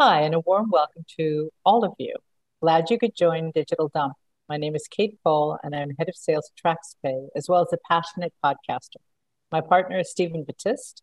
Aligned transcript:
Hi, 0.00 0.20
and 0.20 0.32
a 0.32 0.38
warm 0.38 0.70
welcome 0.70 1.04
to 1.16 1.50
all 1.64 1.84
of 1.84 1.92
you. 1.98 2.14
Glad 2.62 2.88
you 2.88 3.00
could 3.00 3.16
join 3.16 3.50
Digital 3.50 3.90
Dump. 3.92 4.12
My 4.48 4.56
name 4.56 4.76
is 4.76 4.86
Kate 4.88 5.18
Cole, 5.24 5.58
and 5.64 5.74
I'm 5.74 5.90
head 5.98 6.08
of 6.08 6.14
sales 6.14 6.52
at 6.64 6.78
TraxPay, 7.04 7.30
as 7.34 7.48
well 7.48 7.62
as 7.62 7.72
a 7.72 7.78
passionate 7.88 8.32
podcaster. 8.44 9.02
My 9.50 9.60
partner 9.60 9.98
is 9.98 10.08
Stephen 10.08 10.44
Batiste, 10.44 11.02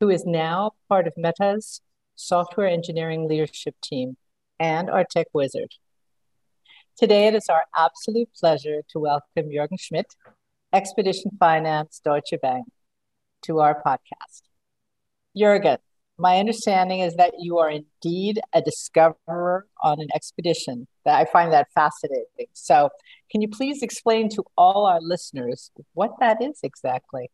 who 0.00 0.10
is 0.10 0.26
now 0.26 0.72
part 0.86 1.06
of 1.06 1.14
Meta's 1.16 1.80
software 2.14 2.68
engineering 2.68 3.26
leadership 3.26 3.74
team 3.82 4.18
and 4.58 4.90
our 4.90 5.06
tech 5.10 5.28
wizard. 5.32 5.72
Today, 6.98 7.26
it 7.26 7.34
is 7.34 7.48
our 7.48 7.64
absolute 7.74 8.28
pleasure 8.38 8.82
to 8.90 8.98
welcome 8.98 9.48
Jürgen 9.50 9.80
Schmidt, 9.80 10.14
Expedition 10.74 11.30
Finance 11.40 12.02
Deutsche 12.04 12.34
Bank, 12.42 12.66
to 13.44 13.60
our 13.60 13.82
podcast. 13.82 14.42
Jürgen, 15.34 15.78
my 16.20 16.38
understanding 16.38 17.00
is 17.00 17.14
that 17.16 17.32
you 17.38 17.58
are 17.58 17.70
indeed 17.70 18.40
a 18.52 18.60
discoverer 18.60 19.66
on 19.82 20.00
an 20.00 20.08
expedition. 20.14 20.86
That 21.04 21.18
I 21.18 21.24
find 21.24 21.52
that 21.52 21.68
fascinating. 21.74 22.48
So, 22.52 22.90
can 23.30 23.40
you 23.40 23.48
please 23.48 23.82
explain 23.82 24.28
to 24.30 24.44
all 24.56 24.86
our 24.86 25.00
listeners 25.00 25.70
what 25.94 26.12
that 26.20 26.42
is 26.42 26.60
exactly? 26.62 27.30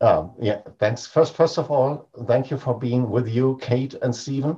Um, 0.00 0.32
yeah, 0.40 0.60
thanks. 0.78 1.06
First, 1.06 1.34
first 1.34 1.58
of 1.58 1.70
all, 1.70 2.08
thank 2.26 2.50
you 2.50 2.56
for 2.56 2.78
being 2.78 3.10
with 3.10 3.28
you, 3.28 3.58
Kate 3.60 3.94
and 4.00 4.16
Stephen, 4.16 4.56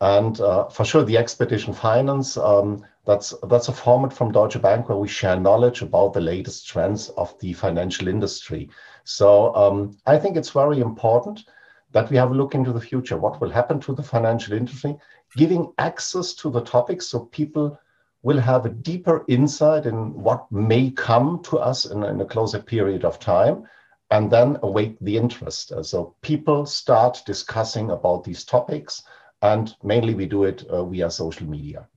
and 0.00 0.40
uh, 0.40 0.68
for 0.68 0.84
sure 0.84 1.04
the 1.04 1.16
Expedition 1.16 1.72
Finance. 1.72 2.36
Um, 2.36 2.84
that's 3.06 3.32
that's 3.48 3.68
a 3.68 3.72
format 3.72 4.12
from 4.12 4.32
Deutsche 4.32 4.60
Bank 4.60 4.88
where 4.88 4.98
we 4.98 5.08
share 5.08 5.38
knowledge 5.38 5.80
about 5.82 6.12
the 6.12 6.20
latest 6.20 6.66
trends 6.66 7.08
of 7.10 7.38
the 7.38 7.52
financial 7.52 8.08
industry. 8.08 8.68
So 9.04 9.54
um, 9.54 9.96
I 10.06 10.18
think 10.18 10.36
it's 10.36 10.50
very 10.50 10.80
important 10.80 11.44
that 11.92 12.10
we 12.10 12.16
have 12.16 12.30
a 12.30 12.34
look 12.34 12.54
into 12.54 12.72
the 12.72 12.80
future. 12.80 13.16
What 13.16 13.40
will 13.40 13.50
happen 13.50 13.80
to 13.80 13.94
the 13.94 14.02
financial 14.02 14.54
industry? 14.54 14.96
Giving 15.36 15.72
access 15.78 16.34
to 16.34 16.50
the 16.50 16.62
topics 16.62 17.06
so 17.06 17.20
people 17.26 17.78
will 18.22 18.38
have 18.38 18.66
a 18.66 18.70
deeper 18.70 19.24
insight 19.28 19.86
in 19.86 20.14
what 20.14 20.50
may 20.52 20.90
come 20.90 21.42
to 21.44 21.58
us 21.58 21.86
in, 21.86 22.02
in 22.04 22.20
a 22.20 22.26
closer 22.26 22.60
period 22.60 23.04
of 23.04 23.18
time 23.18 23.64
and 24.10 24.30
then 24.30 24.58
awake 24.62 24.96
the 25.00 25.16
interest. 25.16 25.72
Uh, 25.72 25.82
so 25.82 26.14
people 26.20 26.66
start 26.66 27.22
discussing 27.24 27.90
about 27.90 28.24
these 28.24 28.44
topics 28.44 29.02
and 29.42 29.74
mainly 29.82 30.14
we 30.14 30.26
do 30.26 30.44
it 30.44 30.64
uh, 30.64 30.84
via 30.84 31.10
social 31.10 31.46
media. 31.46 31.88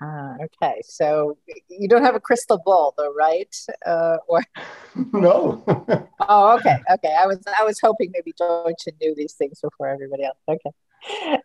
Ah, 0.00 0.34
okay. 0.44 0.80
So 0.84 1.38
you 1.68 1.88
don't 1.88 2.04
have 2.04 2.14
a 2.14 2.20
crystal 2.20 2.60
ball, 2.64 2.94
though, 2.96 3.12
right? 3.12 3.54
Uh, 3.84 4.18
or 4.28 4.44
no. 5.12 5.64
oh, 6.28 6.56
okay. 6.56 6.76
Okay. 6.90 7.16
I 7.18 7.26
was 7.26 7.40
I 7.58 7.64
was 7.64 7.80
hoping 7.80 8.10
maybe 8.12 8.32
Deutsche 8.38 8.88
knew 9.00 9.14
these 9.14 9.34
things 9.34 9.60
before 9.60 9.88
everybody 9.88 10.24
else. 10.24 10.38
Okay. 10.48 10.70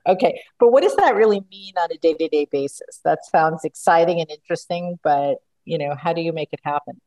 Okay. 0.07 0.41
But 0.59 0.71
what 0.71 0.83
does 0.83 0.95
that 0.97 1.15
really 1.15 1.43
mean 1.49 1.73
on 1.77 1.91
a 1.91 1.97
day 1.97 2.13
to 2.13 2.27
day 2.27 2.47
basis? 2.51 2.99
That 3.03 3.25
sounds 3.25 3.65
exciting 3.65 4.19
and 4.19 4.29
interesting, 4.29 4.99
but 5.03 5.37
you 5.65 5.77
know, 5.77 5.95
how 5.95 6.13
do 6.13 6.21
you 6.21 6.33
make 6.33 6.49
it 6.51 6.59
happen? 6.63 6.99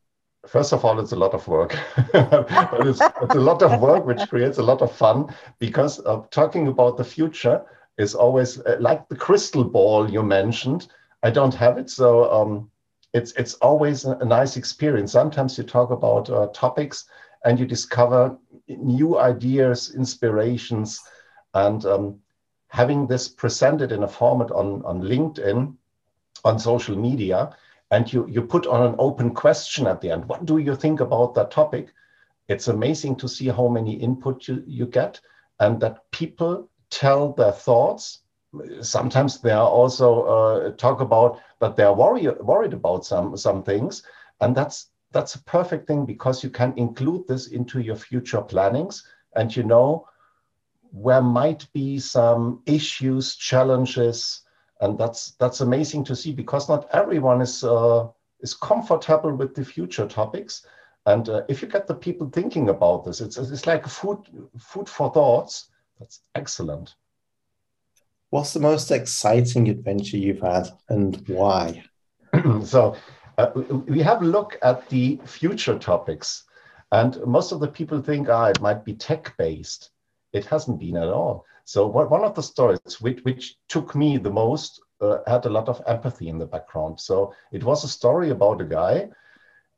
First 0.45 0.71
of 0.71 0.85
all, 0.85 0.99
it's 0.99 1.11
a 1.11 1.15
lot 1.15 1.33
of 1.33 1.47
work. 1.47 1.77
it's, 2.13 3.01
it's, 3.01 3.35
a 3.35 3.39
lot 3.39 3.61
of 3.61 3.81
work, 3.81 4.05
which 4.05 4.29
creates 4.29 4.57
a 4.59 4.63
lot 4.63 4.81
of 4.81 4.91
fun 4.95 5.33
because 5.59 5.99
uh, 6.05 6.21
talking 6.31 6.67
about 6.67 6.95
the 6.95 7.03
future 7.03 7.65
is 7.97 8.15
always 8.15 8.59
uh, 8.61 8.77
like 8.79 9.09
the 9.09 9.15
crystal 9.15 9.63
ball 9.63 10.09
you 10.09 10.23
mentioned 10.23 10.87
I 11.23 11.29
don't 11.31 11.53
have 11.55 11.77
it, 11.77 11.89
so 11.89 12.31
um, 12.31 12.71
it's 13.13 13.31
it's 13.33 13.55
always 13.55 14.05
a, 14.05 14.23
nice 14.25 14.57
experience. 14.57 15.11
Sometimes 15.11 15.57
you 15.57 15.63
talk 15.63 15.91
about 15.91 16.29
uh, 16.29 16.47
topics 16.53 17.05
and 17.45 17.59
you 17.59 17.65
discover 17.65 18.37
new 18.67 19.17
ideas, 19.17 19.95
inspirations, 19.95 21.01
and 21.53 21.85
um, 21.85 22.19
having 22.67 23.07
this 23.07 23.27
presented 23.27 23.91
in 23.91 24.03
a 24.03 24.07
format 24.07 24.51
on 24.51 24.83
on 24.85 25.01
LinkedIn, 25.01 25.75
on 26.45 26.59
social 26.59 26.95
media, 26.95 27.55
and 27.91 28.11
you 28.11 28.27
you 28.27 28.41
put 28.41 28.67
on 28.67 28.85
an 28.85 28.95
open 28.99 29.33
question 29.33 29.87
at 29.87 30.01
the 30.01 30.11
end. 30.11 30.25
What 30.25 30.45
do 30.45 30.57
you 30.57 30.75
think 30.75 30.99
about 30.99 31.33
that 31.35 31.51
topic? 31.51 31.93
It's 32.47 32.67
amazing 32.67 33.17
to 33.17 33.27
see 33.27 33.47
how 33.47 33.67
many 33.67 33.93
input 33.93 34.47
you, 34.47 34.63
you 34.65 34.85
get 34.85 35.19
and 35.59 35.79
that 35.81 36.09
people 36.11 36.69
tell 36.89 37.33
their 37.33 37.51
thoughts 37.51 38.19
sometimes 38.81 39.41
they 39.41 39.51
are 39.51 39.67
also 39.67 40.23
uh, 40.23 40.71
talk 40.71 41.01
about 41.01 41.39
that 41.59 41.75
they 41.75 41.83
are 41.83 41.95
worried 41.95 42.37
worried 42.39 42.73
about 42.73 43.05
some 43.05 43.37
some 43.37 43.63
things, 43.63 44.03
and 44.41 44.55
that's 44.55 44.91
that's 45.11 45.35
a 45.35 45.43
perfect 45.43 45.87
thing 45.87 46.05
because 46.05 46.43
you 46.43 46.49
can 46.49 46.73
include 46.77 47.27
this 47.27 47.47
into 47.47 47.79
your 47.79 47.95
future 47.95 48.41
plannings, 48.41 49.07
and 49.35 49.55
you 49.55 49.63
know 49.63 50.07
where 50.91 51.21
might 51.21 51.71
be 51.73 51.99
some 51.99 52.61
issues, 52.65 53.35
challenges, 53.35 54.41
and 54.81 54.97
that's 54.97 55.31
that's 55.31 55.61
amazing 55.61 56.03
to 56.05 56.15
see 56.15 56.33
because 56.33 56.69
not 56.69 56.87
everyone 56.91 57.41
is 57.41 57.63
uh, 57.63 58.07
is 58.39 58.53
comfortable 58.53 59.33
with 59.35 59.55
the 59.55 59.65
future 59.65 60.07
topics. 60.07 60.65
And 61.05 61.29
uh, 61.29 61.43
if 61.47 61.61
you 61.61 61.69
get 61.69 61.87
the 61.87 61.95
people 61.95 62.29
thinking 62.29 62.69
about 62.69 63.05
this, 63.05 63.21
it's, 63.21 63.37
it's 63.37 63.65
like 63.65 63.87
food 63.87 64.19
food 64.59 64.89
for 64.89 65.11
thoughts. 65.11 65.69
That's 65.99 66.19
excellent. 66.35 66.95
What's 68.29 68.51
the 68.51 68.59
most 68.59 68.91
exciting 68.91 69.69
adventure 69.69 70.17
you've 70.17 70.41
had 70.41 70.67
and 70.89 71.25
why? 71.29 71.85
so, 72.63 72.95
uh, 73.37 73.51
we 73.87 74.01
have 74.01 74.21
a 74.21 74.25
look 74.25 74.57
at 74.63 74.89
the 74.89 75.19
future 75.25 75.79
topics, 75.79 76.43
and 76.91 77.17
most 77.25 77.53
of 77.53 77.61
the 77.61 77.69
people 77.69 78.01
think, 78.01 78.27
ah, 78.29 78.47
it 78.47 78.59
might 78.59 78.83
be 78.83 78.95
tech 78.95 79.33
based. 79.37 79.91
It 80.33 80.45
hasn't 80.45 80.79
been 80.79 80.97
at 80.97 81.07
all. 81.07 81.45
So, 81.63 81.87
what, 81.87 82.09
one 82.09 82.25
of 82.25 82.35
the 82.35 82.43
stories 82.43 82.99
which, 82.99 83.21
which 83.23 83.55
took 83.69 83.95
me 83.95 84.17
the 84.17 84.31
most 84.31 84.81
uh, 84.99 85.19
had 85.25 85.45
a 85.45 85.49
lot 85.49 85.69
of 85.69 85.81
empathy 85.87 86.27
in 86.27 86.37
the 86.37 86.45
background. 86.45 86.99
So, 86.99 87.33
it 87.53 87.63
was 87.63 87.85
a 87.85 87.89
story 87.89 88.31
about 88.31 88.59
a 88.59 88.65
guy 88.65 89.07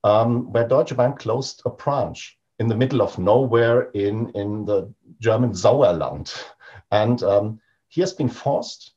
um, 0.04 0.52
where 0.52 0.68
Deutsche 0.68 0.98
Bank 0.98 1.20
closed 1.20 1.62
a 1.66 1.70
branch 1.70 2.40
in 2.58 2.68
the 2.68 2.76
middle 2.76 3.04
of 3.04 3.20
nowhere 3.20 3.92
in, 3.92 4.32
in 4.32 4.66
the 4.66 4.92
German 5.20 5.52
Sauerland. 5.54 6.34
And 6.92 7.22
um, 7.22 7.60
he 7.90 8.02
has 8.02 8.14
been 8.14 8.30
forced 8.30 8.94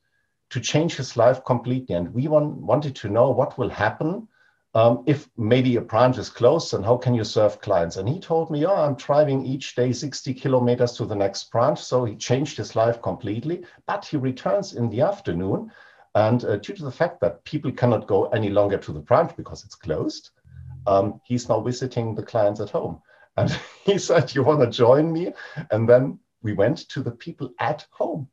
to 0.51 0.61
change 0.61 0.97
his 0.97 1.17
life 1.17 1.45
completely. 1.45 1.95
And 1.95 2.15
we 2.15 2.29
want, 2.29 2.57
wanted 2.59 2.95
to 2.97 3.09
know 3.09 3.31
what 3.31 3.59
will 3.59 3.71
happen 3.71 4.29
um, 4.75 5.03
if 5.07 5.29
maybe 5.37 5.77
a 5.77 5.81
branch 5.81 6.19
is 6.19 6.31
closed 6.31 6.73
and 6.75 6.85
how 6.85 6.97
can 6.97 7.15
you 7.15 7.25
serve 7.25 7.61
clients. 7.61 7.97
And 7.97 8.09
he 8.09 8.21
told 8.21 8.51
me, 8.51 8.65
oh, 8.65 8.75
I'm 8.75 8.95
driving 8.95 9.45
each 9.45 9.75
day 9.75 9.93
60 9.93 10.35
kilometers 10.35 10.93
to 10.93 11.05
the 11.05 11.15
next 11.15 11.51
branch. 11.51 11.81
So 11.81 12.05
he 12.05 12.17
changed 12.17 12.57
his 12.57 12.77
life 12.77 13.03
completely, 13.03 13.65
but 13.87 14.05
he 14.05 14.17
returns 14.17 14.75
in 14.75 14.89
the 14.91 15.01
afternoon. 15.01 15.71
And 16.15 16.45
uh, 16.45 16.57
due 16.57 16.75
to 16.75 16.85
the 16.85 16.91
fact 16.91 17.21
that 17.21 17.45
people 17.45 17.73
cannot 17.73 18.07
go 18.07 18.27
any 18.27 18.51
longer 18.51 18.79
to 18.79 18.93
the 18.93 19.01
branch 19.01 19.35
because 19.37 19.65
it's 19.65 19.75
closed, 19.75 20.31
um, 20.87 21.21
he's 21.25 21.49
now 21.49 21.61
visiting 21.61 22.15
the 22.15 22.23
clients 22.23 22.61
at 22.61 22.71
home. 22.71 23.01
And 23.37 23.51
he 23.85 23.99
said, 23.99 24.35
You 24.35 24.43
want 24.43 24.61
to 24.61 24.67
join 24.67 25.13
me? 25.13 25.33
And 25.71 25.89
then 25.89 26.19
we 26.43 26.53
went 26.53 26.89
to 26.91 27.03
the 27.03 27.11
people 27.13 27.51
at 27.59 27.87
home. 27.91 28.29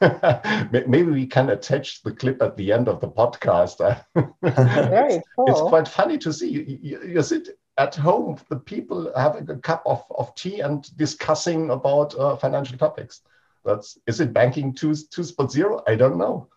But 0.00 0.70
maybe 0.88 1.10
we 1.10 1.26
can 1.26 1.50
attach 1.50 2.02
the 2.02 2.12
clip 2.12 2.42
at 2.42 2.56
the 2.56 2.72
end 2.72 2.88
of 2.88 3.00
the 3.00 3.08
podcast. 3.08 3.78
Very 4.42 5.22
cool. 5.36 5.46
It's 5.48 5.60
quite 5.60 5.88
funny 5.88 6.18
to 6.18 6.32
see. 6.32 6.48
You, 6.48 6.78
you, 6.82 7.02
you, 7.02 7.22
sit 7.22 7.58
at 7.78 7.94
home, 7.94 8.38
the 8.48 8.56
people 8.56 9.12
having 9.16 9.48
a 9.50 9.56
cup 9.56 9.82
of, 9.86 10.04
of 10.16 10.34
tea 10.34 10.60
and 10.60 10.84
discussing 10.96 11.70
about 11.70 12.14
uh, 12.18 12.36
financial 12.36 12.78
topics. 12.78 13.22
That's 13.64 13.98
is 14.06 14.20
it 14.20 14.32
banking 14.32 14.74
2, 14.74 14.90
2.0? 14.90 15.82
I 15.86 15.94
don't 15.94 16.18
know. 16.18 16.48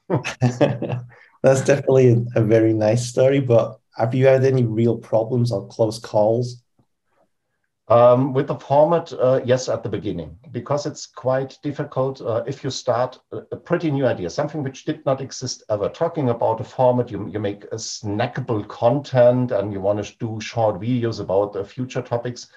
That's 1.44 1.62
definitely 1.62 2.26
a 2.36 2.42
very 2.42 2.74
nice 2.74 3.06
story. 3.06 3.40
But 3.40 3.80
have 3.96 4.14
you 4.14 4.28
had 4.28 4.44
any 4.44 4.66
real 4.66 4.98
problems 4.98 5.52
or 5.52 5.68
close 5.68 6.00
calls 6.00 6.62
um, 7.90 8.34
with 8.34 8.48
the 8.48 8.56
format, 8.56 9.14
uh, 9.14 9.40
yes, 9.46 9.70
at 9.70 9.82
the 9.82 9.90
beginning, 9.90 10.38
because 10.52 10.86
it's 10.86 11.06
quite 11.06 11.58
difficult 11.64 12.20
uh, 12.22 12.44
if 12.46 12.62
you 12.64 12.70
start 12.70 13.20
a, 13.32 13.38
a, 13.54 13.56
pretty 13.56 13.90
new 13.90 14.06
idea, 14.06 14.30
something 14.30 14.62
which 14.62 14.84
did 14.84 15.06
not 15.06 15.22
exist 15.22 15.64
ever. 15.70 15.88
Talking 15.88 16.30
about 16.30 16.60
a 16.60 16.66
format, 16.66 17.10
you, 17.10 17.30
you 17.30 17.40
make 17.40 17.64
a 17.66 17.78
snackable 17.78 18.68
content 18.68 19.52
and 19.52 19.72
you 19.72 19.80
want 19.80 20.04
to 20.04 20.18
do 20.18 20.42
short 20.42 20.82
videos 20.82 21.22
about 21.22 21.54
the 21.54 21.64
future 21.64 22.02
topics. 22.02 22.48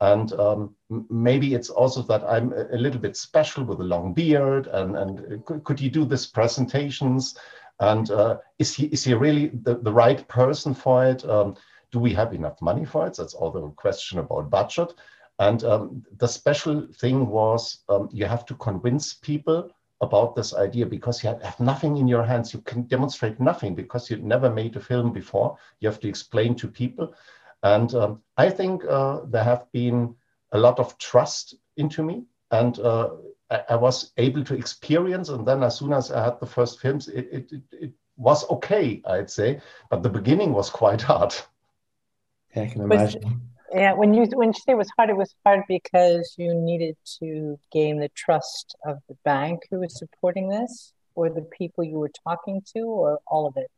And 0.00 0.32
um, 0.32 0.74
maybe 1.08 1.54
it's 1.54 1.70
also 1.70 2.02
that 2.02 2.24
I'm 2.24 2.52
a, 2.52 2.76
little 2.76 3.00
bit 3.00 3.16
special 3.16 3.62
with 3.62 3.78
a 3.78 3.84
long 3.84 4.14
beard. 4.14 4.66
And, 4.66 4.96
and 4.96 5.44
could, 5.44 5.62
could 5.62 5.80
you 5.80 5.90
do 5.90 6.04
this 6.04 6.26
presentations? 6.26 7.38
And 7.78 8.10
uh, 8.10 8.38
is 8.58 8.74
he 8.74 8.86
is 8.86 9.04
he 9.04 9.14
really 9.14 9.52
the, 9.62 9.76
the 9.76 9.92
right 9.92 10.26
person 10.26 10.74
for 10.74 11.04
it? 11.06 11.24
Um, 11.24 11.54
do 11.92 11.98
we 11.98 12.12
have 12.14 12.32
enough 12.32 12.60
money 12.60 12.84
for 12.84 13.06
it? 13.06 13.16
That's 13.16 13.34
all 13.34 13.50
the 13.52 13.68
question 13.70 14.18
about 14.18 14.50
budget. 14.50 14.94
And 15.38 15.62
um, 15.64 16.02
the 16.18 16.26
special 16.26 16.88
thing 16.98 17.26
was 17.26 17.78
um, 17.88 18.08
you 18.12 18.26
have 18.26 18.44
to 18.46 18.54
convince 18.54 19.14
people 19.14 19.70
about 20.00 20.34
this 20.34 20.52
idea 20.54 20.84
because 20.84 21.22
you 21.22 21.30
have 21.30 21.60
nothing 21.60 21.96
in 21.96 22.08
your 22.08 22.24
hands. 22.24 22.52
You 22.52 22.60
can 22.62 22.82
demonstrate 22.82 23.38
nothing 23.38 23.74
because 23.74 24.10
you 24.10 24.16
never 24.16 24.50
made 24.50 24.76
a 24.76 24.80
film 24.80 25.12
before. 25.12 25.56
You 25.80 25.88
have 25.88 26.00
to 26.00 26.08
explain 26.08 26.56
to 26.56 26.68
people. 26.68 27.14
And 27.62 27.94
um, 27.94 28.22
I 28.36 28.50
think 28.50 28.84
uh, 28.84 29.20
there 29.26 29.44
have 29.44 29.70
been 29.72 30.14
a 30.50 30.58
lot 30.58 30.80
of 30.80 30.98
trust 30.98 31.54
into 31.76 32.02
me. 32.02 32.24
And 32.50 32.78
uh, 32.80 33.10
I, 33.50 33.62
I, 33.70 33.76
was 33.76 34.12
able 34.16 34.44
to 34.44 34.54
experience. 34.54 35.28
And 35.28 35.46
then 35.46 35.62
as 35.62 35.78
soon 35.78 35.92
as 35.92 36.10
I 36.10 36.24
had 36.24 36.40
the 36.40 36.46
first 36.46 36.80
films, 36.80 37.08
it, 37.08 37.28
it, 37.32 37.52
it, 37.52 37.62
it 37.72 37.92
was 38.16 38.48
okay, 38.50 39.00
I'd 39.06 39.30
say. 39.30 39.60
But 39.88 40.02
the 40.02 40.10
beginning 40.10 40.52
was 40.52 40.68
quite 40.68 41.02
hard. 41.12 41.34
Yeah, 42.54 42.62
I 42.62 42.66
can 42.66 42.82
imagine. 42.82 43.22
But, 43.22 43.78
yeah, 43.78 43.92
when 43.94 44.12
you 44.12 44.24
when 44.34 44.48
you 44.50 44.54
say 44.54 44.72
it 44.72 44.76
was 44.76 44.90
hard, 44.96 45.10
it 45.10 45.16
was 45.16 45.34
hard 45.44 45.62
because 45.68 46.34
you 46.36 46.54
needed 46.54 46.96
to 47.20 47.58
gain 47.70 47.98
the 47.98 48.10
trust 48.10 48.76
of 48.84 48.98
the 49.08 49.16
bank 49.24 49.62
who 49.70 49.80
was 49.80 49.98
supporting 49.98 50.48
this, 50.48 50.92
or 51.14 51.30
the 51.30 51.42
people 51.42 51.82
you 51.82 51.98
were 51.98 52.12
talking 52.26 52.62
to, 52.74 52.80
or 52.80 53.18
all 53.26 53.46
of 53.46 53.56
it. 53.56 53.70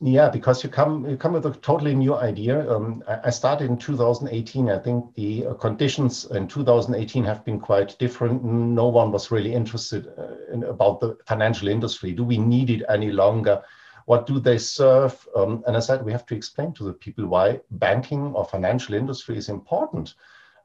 Yeah, 0.00 0.28
because 0.28 0.62
you 0.62 0.68
come 0.68 1.08
you 1.08 1.16
come 1.16 1.32
with 1.32 1.46
a 1.46 1.52
totally 1.52 1.94
new 1.94 2.14
idea. 2.14 2.70
Um, 2.70 3.02
I, 3.06 3.30
started 3.30 3.70
in 3.70 3.78
2018. 3.78 4.68
I 4.68 4.78
think 4.78 5.14
the 5.14 5.46
uh, 5.46 5.54
conditions 5.54 6.26
in 6.26 6.46
2018 6.46 7.24
have 7.24 7.44
been 7.44 7.58
quite 7.58 7.96
different. 7.98 8.44
No 8.44 8.88
one 8.88 9.12
was 9.12 9.30
really 9.30 9.54
interested 9.54 10.08
uh, 10.18 10.52
in, 10.52 10.64
about 10.64 11.00
the 11.00 11.16
financial 11.26 11.68
industry. 11.68 12.12
Do 12.12 12.24
we 12.24 12.36
need 12.36 12.68
it 12.68 12.82
any 12.88 13.12
longer? 13.12 13.62
What 14.06 14.26
do 14.26 14.38
they 14.38 14.58
serve? 14.58 15.26
Um, 15.34 15.62
and 15.66 15.76
I 15.76 15.80
said 15.80 16.04
we 16.04 16.12
have 16.12 16.26
to 16.26 16.36
explain 16.36 16.72
to 16.74 16.84
the 16.84 16.92
people 16.92 17.26
why 17.26 17.60
banking 17.70 18.34
or 18.34 18.44
financial 18.44 18.94
industry 18.94 19.36
is 19.36 19.48
important, 19.48 20.14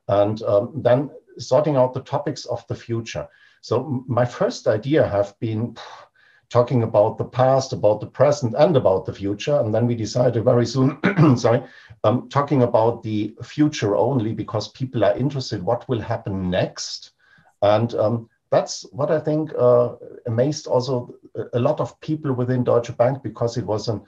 and 0.08 0.42
um, 0.44 0.72
then 0.76 1.10
sorting 1.38 1.78
out 1.78 1.94
the 1.94 2.02
topics 2.02 2.46
of 2.46 2.66
the 2.68 2.76
future. 2.76 3.28
So 3.62 4.04
my 4.08 4.26
first 4.26 4.68
idea 4.68 5.08
have 5.08 5.38
been 5.40 5.78
talking 6.50 6.84
about 6.84 7.18
the 7.18 7.26
past, 7.26 7.74
about 7.74 8.00
the 8.00 8.08
present, 8.08 8.56
and 8.58 8.76
about 8.76 9.06
the 9.06 9.14
future. 9.14 9.60
And 9.60 9.74
then 9.74 9.86
we 9.86 9.96
decided 9.96 10.44
very 10.44 10.66
soon, 10.66 10.98
sorry, 11.38 11.64
um, 12.04 12.28
talking 12.30 12.64
about 12.64 13.04
the 13.04 13.36
future 13.44 13.96
only 13.96 14.34
because 14.34 14.68
people 14.70 15.06
are 15.06 15.16
interested 15.16 15.62
what 15.62 15.88
will 15.88 16.02
happen 16.02 16.50
next. 16.50 17.12
And 17.62 17.94
um, 17.96 18.30
that's 18.50 18.84
what 18.92 19.12
I 19.12 19.20
think 19.20 19.52
uh, 19.58 19.96
amazed 20.26 20.66
also 20.66 21.14
a 21.54 21.60
lot 21.60 21.80
of 21.80 22.00
people 22.02 22.34
within 22.34 22.64
Deutsche 22.64 22.96
Bank 22.98 23.24
because 23.24 23.58
it 23.58 23.66
was 23.66 23.88
a 23.88 24.02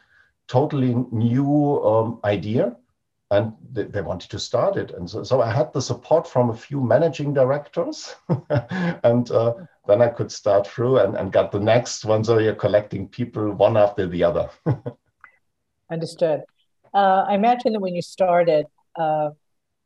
totally 0.47 0.95
new 1.12 1.81
um, 1.83 2.19
idea 2.23 2.75
and 3.31 3.53
they, 3.71 3.83
they, 3.83 4.01
wanted 4.01 4.29
to 4.29 4.38
start 4.38 4.75
it. 4.75 4.91
And 4.91 5.09
so, 5.09 5.23
so 5.23 5.41
I 5.41 5.51
had 5.51 5.71
the 5.71 5.81
support 5.81 6.27
from 6.27 6.50
a 6.50 6.56
few 6.56 6.81
managing 6.81 7.33
directors, 7.33 8.13
and 9.03 9.31
uh, 9.31 9.53
then 9.88 10.01
I 10.01 10.09
could 10.09 10.31
start 10.31 10.68
through 10.68 11.00
and, 11.00 11.15
and 11.15 11.31
got 11.31 11.51
the 11.51 11.59
next 11.59 12.03
one. 12.03 12.25
So 12.25 12.39
you're 12.39 12.53
collecting 12.56 13.07
people 13.07 13.51
one 13.53 13.77
after 13.77 14.06
the 14.06 14.24
other. 14.25 14.50
Understood. 15.91 16.41
Uh, 16.94 17.25
I 17.27 17.35
imagine 17.35 17.71
that 17.71 17.79
when 17.79 17.95
you 17.95 18.01
started 18.01 18.65
uh, 18.97 19.29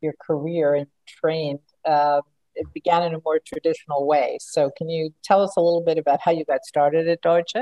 your 0.01 0.13
career 0.19 0.73
and 0.73 0.87
trained, 1.07 1.59
uh, 1.85 2.21
it 2.55 2.67
began 2.73 3.03
in 3.03 3.15
a 3.15 3.19
more 3.23 3.39
traditional 3.39 4.05
way. 4.05 4.37
So 4.41 4.71
can 4.77 4.89
you 4.89 5.13
tell 5.23 5.41
us 5.41 5.53
a 5.57 5.61
little 5.61 5.81
bit 5.81 5.97
about 5.97 6.19
how 6.21 6.31
you 6.31 6.45
got 6.45 6.65
started 6.65 7.07
at 7.07 7.21
Deutsche? 7.21 7.55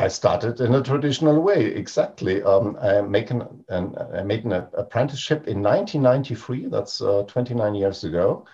I 0.00 0.06
started 0.08 0.60
in 0.60 0.74
a 0.74 0.82
traditional 0.82 1.42
way, 1.42 1.64
exactly. 1.66 2.40
Um, 2.44 2.76
I, 2.80 3.00
make 3.00 3.32
an, 3.32 3.64
an, 3.68 3.96
I 4.14 4.22
made 4.22 4.44
an 4.44 4.52
apprenticeship 4.52 5.48
in 5.48 5.60
1993, 5.60 6.66
that's 6.66 7.00
uh, 7.00 7.24
29 7.26 7.74
years 7.74 8.04
ago. 8.04 8.46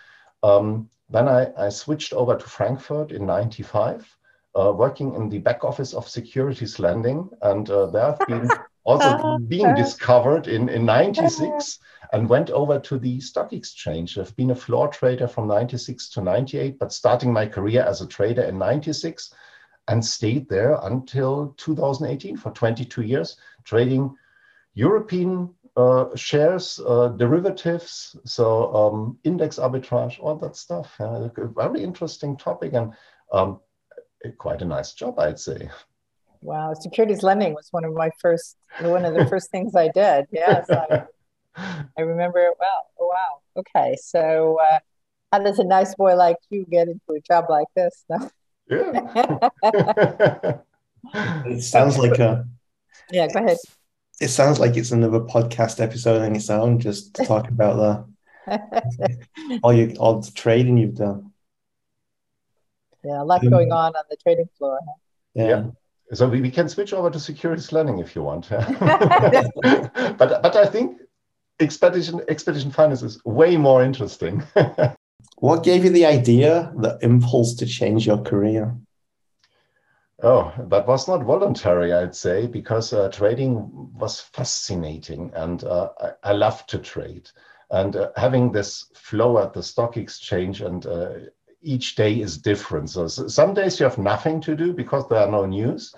Um, 0.42 0.88
then 1.10 1.28
I, 1.28 1.52
I, 1.58 1.68
switched 1.68 2.14
over 2.14 2.36
to 2.36 2.48
Frankfurt 2.48 3.12
in 3.12 3.26
95, 3.26 4.16
uh, 4.58 4.72
working 4.74 5.14
in 5.14 5.28
the 5.28 5.38
back 5.38 5.64
office 5.64 5.92
of 5.92 6.08
securities 6.08 6.78
lending. 6.78 7.28
And 7.42 7.68
uh, 7.68 7.86
there 7.86 8.06
I've 8.06 8.26
been 8.26 8.48
also 8.84 9.38
being 9.38 9.74
discovered 9.74 10.46
in, 10.46 10.68
in 10.68 10.84
96 10.84 11.78
and 12.12 12.28
went 12.28 12.50
over 12.50 12.78
to 12.78 12.98
the 12.98 13.20
stock 13.20 13.52
exchange. 13.52 14.18
I've 14.18 14.36
been 14.36 14.50
a 14.50 14.54
floor 14.54 14.88
trader 14.88 15.26
from 15.26 15.48
96 15.48 16.10
to 16.10 16.20
98, 16.20 16.78
but 16.78 16.92
starting 16.92 17.32
my 17.32 17.46
career 17.46 17.82
as 17.82 18.02
a 18.02 18.06
trader 18.06 18.42
in 18.42 18.58
96 18.58 19.32
and 19.88 20.04
stayed 20.04 20.48
there 20.48 20.78
until 20.82 21.54
2018 21.56 22.36
for 22.36 22.50
22 22.50 23.02
years, 23.02 23.36
trading 23.64 24.14
European 24.74 25.54
uh, 25.76 26.14
shares, 26.14 26.80
uh, 26.86 27.08
derivatives, 27.08 28.16
so 28.24 28.74
um, 28.74 29.18
index 29.24 29.58
arbitrage, 29.58 30.20
all 30.20 30.36
that 30.36 30.56
stuff. 30.56 30.94
Uh, 31.00 31.28
a 31.36 31.46
very 31.48 31.82
interesting 31.82 32.36
topic 32.36 32.74
and 32.74 32.92
um, 33.32 33.60
quite 34.38 34.62
a 34.62 34.64
nice 34.64 34.92
job, 34.92 35.18
I'd 35.18 35.38
say. 35.38 35.68
Wow, 36.44 36.74
securities 36.74 37.22
lending 37.22 37.54
was 37.54 37.68
one 37.70 37.84
of 37.86 37.94
my 37.94 38.10
first, 38.20 38.58
one 38.80 39.06
of 39.06 39.14
the 39.14 39.24
first 39.26 39.50
things 39.50 39.74
I 39.74 39.88
did. 39.88 40.26
Yes, 40.30 40.68
I, 40.68 41.04
I 41.56 42.02
remember 42.02 42.38
it 42.40 42.52
well. 42.60 42.86
Oh, 43.00 43.06
wow. 43.06 43.40
Okay, 43.56 43.96
so 43.98 44.58
uh, 44.60 44.78
how 45.32 45.38
does 45.38 45.58
a 45.58 45.64
nice 45.64 45.94
boy 45.94 46.14
like 46.16 46.36
you 46.50 46.66
get 46.70 46.88
into 46.88 47.12
a 47.16 47.20
job 47.20 47.46
like 47.48 47.68
this? 47.74 48.04
No? 48.10 48.30
Yeah. 48.68 49.48
it 51.46 51.62
sounds 51.62 51.96
like 51.96 52.18
a. 52.18 52.46
Yeah, 53.10 53.26
go 53.28 53.40
ahead. 53.40 53.56
It 54.20 54.28
sounds 54.28 54.60
like 54.60 54.76
it's 54.76 54.90
another 54.90 55.20
podcast 55.20 55.80
episode 55.80 56.20
on 56.20 56.36
its 56.36 56.50
own, 56.50 56.78
just 56.78 57.14
to 57.14 57.24
talk 57.24 57.48
about 57.48 58.06
the 58.46 59.18
all 59.62 59.72
you 59.72 59.96
all 59.98 60.20
the 60.20 60.30
trading 60.30 60.76
you've 60.76 60.96
done. 60.96 61.32
Yeah, 63.02 63.22
a 63.22 63.24
lot 63.24 63.42
um, 63.42 63.48
going 63.48 63.72
on 63.72 63.96
on 63.96 64.04
the 64.10 64.16
trading 64.22 64.50
floor. 64.58 64.78
Huh? 64.86 64.92
Yeah. 65.32 65.48
yeah. 65.48 65.64
So 66.12 66.28
we, 66.28 66.40
we 66.40 66.50
can 66.50 66.68
switch 66.68 66.92
over 66.92 67.10
to 67.10 67.18
securities 67.18 67.72
lending 67.72 67.98
if 67.98 68.14
you 68.14 68.22
want. 68.22 68.48
but 68.50 70.42
but 70.42 70.56
I 70.56 70.66
think 70.66 71.00
expedition 71.60 72.20
expedition 72.28 72.70
finance 72.70 73.02
is 73.02 73.24
way 73.24 73.56
more 73.56 73.82
interesting. 73.82 74.42
What 75.38 75.64
gave 75.64 75.84
you 75.84 75.90
the 75.90 76.06
idea, 76.06 76.72
the 76.76 76.98
impulse 77.02 77.54
to 77.56 77.66
change 77.66 78.06
your 78.06 78.18
career? 78.18 78.74
Oh, 80.22 80.52
that 80.68 80.86
was 80.86 81.08
not 81.08 81.24
voluntary, 81.24 81.92
I'd 81.92 82.14
say, 82.14 82.46
because 82.46 82.92
uh, 82.92 83.10
trading 83.10 83.92
was 83.94 84.20
fascinating 84.20 85.32
and 85.34 85.62
uh, 85.64 85.90
I, 86.00 86.30
I 86.30 86.32
love 86.32 86.66
to 86.68 86.78
trade. 86.78 87.28
And 87.70 87.96
uh, 87.96 88.10
having 88.16 88.52
this 88.52 88.86
flow 88.94 89.38
at 89.38 89.52
the 89.52 89.62
stock 89.62 89.96
exchange 89.96 90.60
and 90.60 90.86
uh, 90.86 91.14
each 91.64 91.96
day 91.96 92.20
is 92.20 92.38
different. 92.38 92.90
So, 92.90 93.08
so 93.08 93.26
some 93.28 93.54
days 93.54 93.80
you 93.80 93.84
have 93.84 93.98
nothing 93.98 94.40
to 94.42 94.54
do 94.54 94.72
because 94.72 95.08
there 95.08 95.20
are 95.20 95.30
no 95.30 95.46
news. 95.46 95.94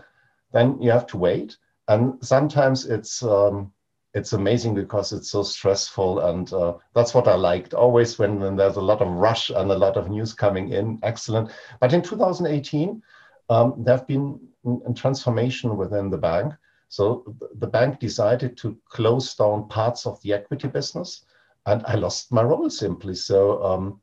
Then 0.53 0.81
you 0.81 0.91
have 0.91 1.07
to 1.09 1.19
wait. 1.19 1.57
And 1.89 2.25
sometimes 2.25 2.87
it's 2.87 3.23
um, 3.23 3.73
it's 4.17 4.33
amazing 4.33 4.75
because 4.75 5.13
it's 5.13 5.31
so 5.31 5.43
stressful 5.43 6.21
and 6.21 6.51
uh, 6.55 6.73
that's 6.95 7.13
what 7.13 7.29
i 7.29 7.35
liked 7.35 7.75
always 7.75 8.19
when, 8.19 8.41
when 8.41 8.57
there's 8.57 8.77
a 8.77 8.89
lot 8.91 9.03
of 9.03 9.09
rush 9.09 9.51
and 9.51 9.71
a 9.71 9.79
lot 9.79 9.97
of 9.99 10.09
news 10.09 10.33
coming 10.33 10.73
in 10.73 10.99
excellent 11.03 11.51
but 11.81 11.93
in 11.93 12.01
2018 12.01 13.03
um, 13.51 13.75
there 13.85 13.97
have 13.97 14.07
been 14.07 14.41
a 14.89 14.93
transformation 14.95 15.77
within 15.77 16.09
the 16.09 16.17
bank 16.17 16.55
so 16.89 17.37
the 17.59 17.67
bank 17.67 18.01
decided 18.01 18.57
to 18.57 18.75
close 18.89 19.35
down 19.35 19.69
parts 19.69 20.07
of 20.07 20.21
the 20.23 20.33
equity 20.33 20.67
business 20.67 21.27
and 21.67 21.85
i 21.87 21.95
lost 21.95 22.33
my 22.33 22.43
role 22.43 22.71
simply 22.71 23.15
so 23.15 23.63
um, 23.63 24.01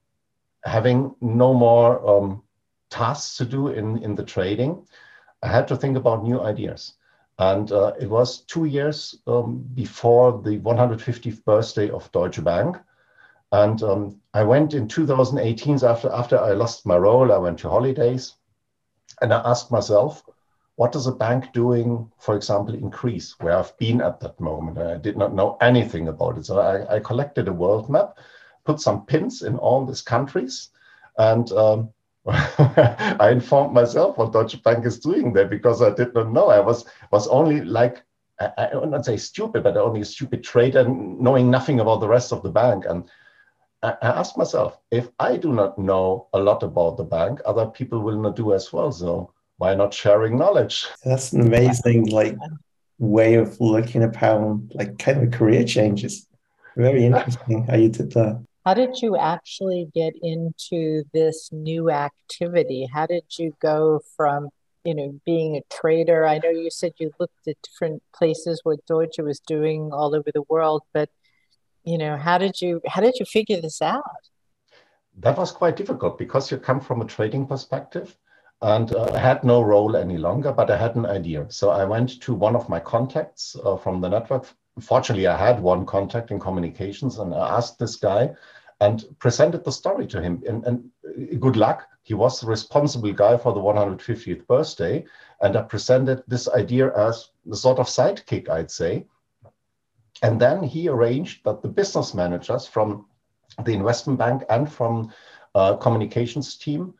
having 0.65 1.15
no 1.21 1.53
more 1.53 2.05
um, 2.07 2.43
tasks 2.89 3.37
to 3.37 3.45
do 3.45 3.69
in, 3.69 4.03
in 4.03 4.15
the 4.15 4.23
trading 4.23 4.85
i 5.41 5.47
had 5.47 5.67
to 5.67 5.75
think 5.75 5.97
about 5.97 6.23
new 6.23 6.41
ideas 6.41 6.93
and 7.39 7.71
uh, 7.71 7.93
it 7.99 8.09
was 8.09 8.41
two 8.41 8.65
years 8.65 9.15
um, 9.25 9.65
before 9.73 10.41
the 10.43 10.59
150th 10.59 11.43
birthday 11.43 11.89
of 11.89 12.11
Deutsche 12.11 12.43
Bank. 12.43 12.77
And 13.51 13.81
um, 13.83 14.21
I 14.33 14.43
went 14.43 14.73
in 14.73 14.87
2018, 14.87 15.83
after, 15.83 16.11
after 16.11 16.39
I 16.39 16.53
lost 16.53 16.85
my 16.85 16.97
role, 16.97 17.31
I 17.31 17.37
went 17.37 17.59
to 17.59 17.69
holidays. 17.69 18.35
And 19.21 19.33
I 19.33 19.41
asked 19.45 19.71
myself, 19.71 20.23
what 20.75 20.91
does 20.91 21.07
a 21.07 21.11
bank 21.11 21.53
doing, 21.53 22.11
for 22.19 22.35
example, 22.35 22.73
in 22.73 22.89
Greece 22.89 23.35
where 23.39 23.57
I've 23.57 23.77
been 23.77 24.01
at 24.01 24.19
that 24.21 24.39
moment? 24.39 24.77
I 24.79 24.97
did 24.97 25.17
not 25.17 25.33
know 25.33 25.57
anything 25.61 26.07
about 26.07 26.37
it. 26.37 26.45
So 26.45 26.59
I, 26.59 26.95
I 26.95 26.99
collected 26.99 27.47
a 27.47 27.53
world 27.53 27.89
map, 27.89 28.17
put 28.65 28.79
some 28.79 29.05
pins 29.05 29.41
in 29.41 29.57
all 29.57 29.85
these 29.85 30.01
countries, 30.01 30.69
and 31.17 31.51
um, 31.51 31.89
I 32.27 33.29
informed 33.31 33.73
myself 33.73 34.17
what 34.17 34.31
Deutsche 34.31 34.61
Bank 34.63 34.85
is 34.85 34.99
doing 34.99 35.33
there 35.33 35.47
because 35.47 35.81
I 35.81 35.93
did 35.93 36.13
not 36.13 36.31
know. 36.31 36.47
I 36.49 36.59
was 36.59 36.85
was 37.11 37.27
only 37.27 37.61
like 37.61 38.03
I, 38.39 38.69
I 38.71 38.75
would 38.77 38.91
not 38.91 39.05
say 39.05 39.17
stupid, 39.17 39.63
but 39.63 39.77
only 39.77 40.01
a 40.01 40.05
stupid 40.05 40.43
trader 40.43 40.87
knowing 40.87 41.49
nothing 41.49 41.79
about 41.79 41.99
the 41.99 42.07
rest 42.07 42.31
of 42.31 42.43
the 42.43 42.49
bank. 42.49 42.85
And 42.87 43.09
I, 43.81 43.95
I 44.01 44.07
asked 44.19 44.37
myself, 44.37 44.79
if 44.91 45.09
I 45.19 45.37
do 45.37 45.53
not 45.53 45.77
know 45.77 46.27
a 46.33 46.39
lot 46.39 46.63
about 46.63 46.97
the 46.97 47.03
bank, 47.03 47.41
other 47.45 47.65
people 47.65 47.99
will 47.99 48.19
not 48.19 48.35
do 48.35 48.53
as 48.53 48.71
well. 48.71 48.91
So 48.91 49.33
why 49.57 49.75
not 49.75 49.93
sharing 49.93 50.37
knowledge? 50.37 50.87
That's 51.03 51.33
an 51.33 51.41
amazing 51.41 52.07
like 52.07 52.37
way 52.99 53.35
of 53.35 53.59
looking 53.59 54.03
upon 54.03 54.69
like 54.73 54.97
kind 54.97 55.23
of 55.23 55.31
career 55.31 55.63
changes. 55.63 56.27
Very 56.75 57.05
interesting 57.05 57.65
how 57.65 57.75
you 57.75 57.89
did 57.89 58.11
that. 58.13 58.43
How 58.65 58.73
did 58.73 59.01
you 59.01 59.17
actually 59.17 59.89
get 59.93 60.13
into 60.21 61.03
this 61.13 61.49
new 61.51 61.91
activity? 61.91 62.87
How 62.91 63.05
did 63.05 63.25
you 63.37 63.53
go 63.61 64.01
from, 64.15 64.49
you 64.85 64.95
know, 64.95 65.19
being 65.25 65.57
a 65.57 65.61
trader? 65.73 66.25
I 66.25 66.37
know 66.37 66.49
you 66.49 66.69
said 66.69 66.93
you 66.97 67.11
looked 67.19 67.47
at 67.47 67.57
different 67.61 68.01
places 68.15 68.61
what 68.63 68.85
Deutsche 68.85 69.19
was 69.19 69.39
doing 69.39 69.89
all 69.91 70.15
over 70.15 70.31
the 70.33 70.43
world, 70.49 70.83
but 70.93 71.09
you 71.83 71.97
know, 71.97 72.15
how 72.15 72.37
did 72.37 72.61
you 72.61 72.81
how 72.87 73.01
did 73.01 73.15
you 73.19 73.25
figure 73.25 73.59
this 73.59 73.81
out? 73.81 74.03
that 75.17 75.37
was 75.37 75.51
quite 75.51 75.75
difficult 75.75 76.17
because 76.17 76.51
you 76.51 76.57
come 76.57 76.79
from 76.79 77.01
a 77.01 77.05
trading 77.05 77.45
perspective 77.45 78.17
and 78.61 78.93
uh, 78.95 79.11
I 79.13 79.19
had 79.19 79.43
no 79.43 79.61
role 79.61 79.95
any 79.97 80.17
longer, 80.17 80.53
but 80.53 80.71
I 80.71 80.77
had 80.77 80.95
an 80.95 81.05
idea. 81.05 81.45
So 81.49 81.69
I 81.69 81.83
went 81.83 82.21
to 82.21 82.33
one 82.33 82.55
of 82.55 82.69
my 82.69 82.79
contacts 82.79 83.57
uh, 83.63 83.75
from 83.75 83.99
the 83.99 84.07
network. 84.07 84.47
Fortunately, 84.81 85.27
I 85.27 85.37
had 85.37 85.61
one 85.61 85.85
contact 85.85 86.31
in 86.31 86.39
communications 86.39 87.19
and 87.19 87.33
I 87.33 87.57
asked 87.57 87.77
this 87.77 87.95
guy 87.95 88.31
and 88.81 89.05
presented 89.19 89.63
the 89.63 89.71
story 89.71 90.07
to 90.07 90.21
him. 90.21 90.41
And, 90.47 90.65
and 90.65 91.39
good 91.39 91.55
luck, 91.55 91.87
he 92.01 92.13
was 92.13 92.39
the 92.39 92.47
responsible 92.47 93.13
guy 93.13 93.37
for 93.37 93.53
the 93.53 93.59
150th 93.59 94.47
birthday. 94.47 95.05
And 95.41 95.55
I 95.55 95.61
presented 95.61 96.23
this 96.27 96.49
idea 96.49 96.91
as 96.95 97.29
the 97.45 97.55
sort 97.55 97.79
of 97.79 97.87
sidekick, 97.87 98.49
I'd 98.49 98.71
say. 98.71 99.05
And 100.21 100.39
then 100.39 100.63
he 100.63 100.89
arranged 100.89 101.43
that 101.45 101.61
the 101.61 101.67
business 101.67 102.13
managers 102.13 102.67
from 102.67 103.05
the 103.63 103.73
investment 103.73 104.19
bank 104.19 104.43
and 104.49 104.71
from 104.71 105.13
uh, 105.55 105.75
communications 105.75 106.55
team 106.55 106.93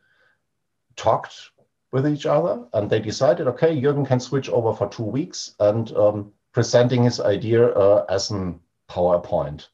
talked 0.96 1.50
with 1.90 2.06
each 2.06 2.26
other 2.26 2.64
and 2.72 2.88
they 2.88 3.00
decided 3.00 3.46
okay 3.46 3.80
jürgen 3.80 4.06
can 4.06 4.20
switch 4.20 4.48
over 4.48 4.72
for 4.72 4.88
two 4.88 5.04
weeks 5.04 5.54
and 5.60 5.92
um, 5.96 6.32
presenting 6.54 7.04
his 7.04 7.20
idea 7.20 7.66
uh, 7.68 8.06
as 8.08 8.30
a 8.30 8.54
powerpoint. 8.88 9.68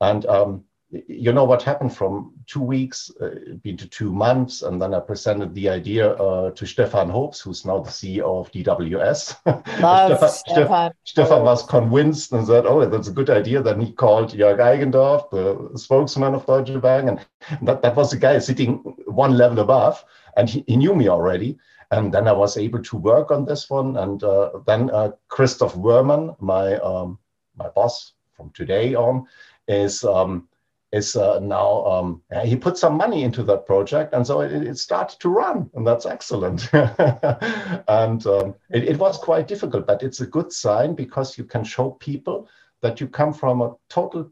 And 0.00 0.26
um, 0.26 0.64
you 0.90 1.32
know 1.32 1.44
what 1.44 1.62
happened 1.62 1.94
from 1.94 2.32
two 2.46 2.62
weeks 2.62 3.10
uh, 3.20 3.30
into 3.64 3.86
two 3.86 4.10
months 4.10 4.62
and 4.62 4.80
then 4.80 4.94
i 4.94 5.00
presented 5.00 5.54
the 5.54 5.68
idea 5.68 6.12
uh, 6.12 6.50
to 6.52 6.64
stefan 6.64 7.10
hoops 7.10 7.40
who's 7.40 7.66
now 7.66 7.78
the 7.78 7.90
ceo 7.90 8.40
of 8.40 8.50
dws 8.52 9.36
stefan, 9.76 10.28
stefan, 10.28 10.92
stefan 11.04 11.42
was 11.42 11.62
convinced 11.64 12.32
and 12.32 12.46
said 12.46 12.64
oh 12.64 12.88
that's 12.88 13.08
a 13.08 13.12
good 13.12 13.28
idea. 13.28 13.62
Then 13.62 13.80
he 13.80 13.92
called 13.92 14.32
jörg 14.32 14.58
eigendorf 14.58 15.28
the 15.30 15.78
spokesman 15.78 16.34
of 16.34 16.46
deutsche 16.46 16.80
bank 16.80 17.08
and 17.08 17.66
that, 17.66 17.82
that 17.82 17.94
was 17.94 18.10
the 18.10 18.16
guy 18.16 18.38
sitting 18.38 18.76
one 19.06 19.36
level 19.36 19.58
above 19.58 20.02
and 20.38 20.48
he, 20.48 20.64
he 20.66 20.76
knew 20.76 20.94
me 20.94 21.08
already 21.08 21.58
and 21.90 22.12
then 22.12 22.28
i 22.28 22.32
was 22.32 22.56
able 22.56 22.82
to 22.82 22.96
work 22.96 23.30
on 23.30 23.44
this 23.44 23.70
one. 23.70 23.96
And 23.96 24.22
uh, 24.22 24.50
then 24.66 24.90
uh, 24.90 25.12
christoph 25.28 25.74
woermann 25.74 26.36
my 26.40 26.76
um, 26.78 27.18
my 27.56 27.68
boss 27.68 28.12
from 28.36 28.50
today 28.50 28.94
on 28.94 29.26
is 29.66 30.04
um, 30.04 30.48
is 30.92 31.16
uh, 31.16 31.38
now 31.40 31.84
um, 31.84 32.22
he 32.44 32.56
put 32.56 32.78
some 32.78 32.94
money 32.96 33.22
into 33.22 33.42
that 33.42 33.66
project. 33.66 34.14
And 34.14 34.26
so 34.26 34.40
it, 34.40 34.52
it 34.52 34.78
started 34.78 35.20
to 35.20 35.28
run. 35.28 35.70
And 35.74 35.86
that's 35.86 36.06
excellent. 36.06 36.70
And 36.72 38.26
um, 38.26 38.54
it, 38.70 38.84
it, 38.84 38.98
was 38.98 39.18
quite 39.18 39.48
difficult. 39.48 39.86
But 39.86 40.02
it's 40.02 40.20
a 40.20 40.26
good 40.26 40.52
sign 40.52 40.94
because 40.94 41.36
you 41.36 41.44
can 41.44 41.64
show 41.64 41.90
people 41.90 42.48
that 42.80 43.00
you 43.00 43.08
come 43.08 43.34
from 43.34 43.60
a 43.60 43.74
total 43.90 44.30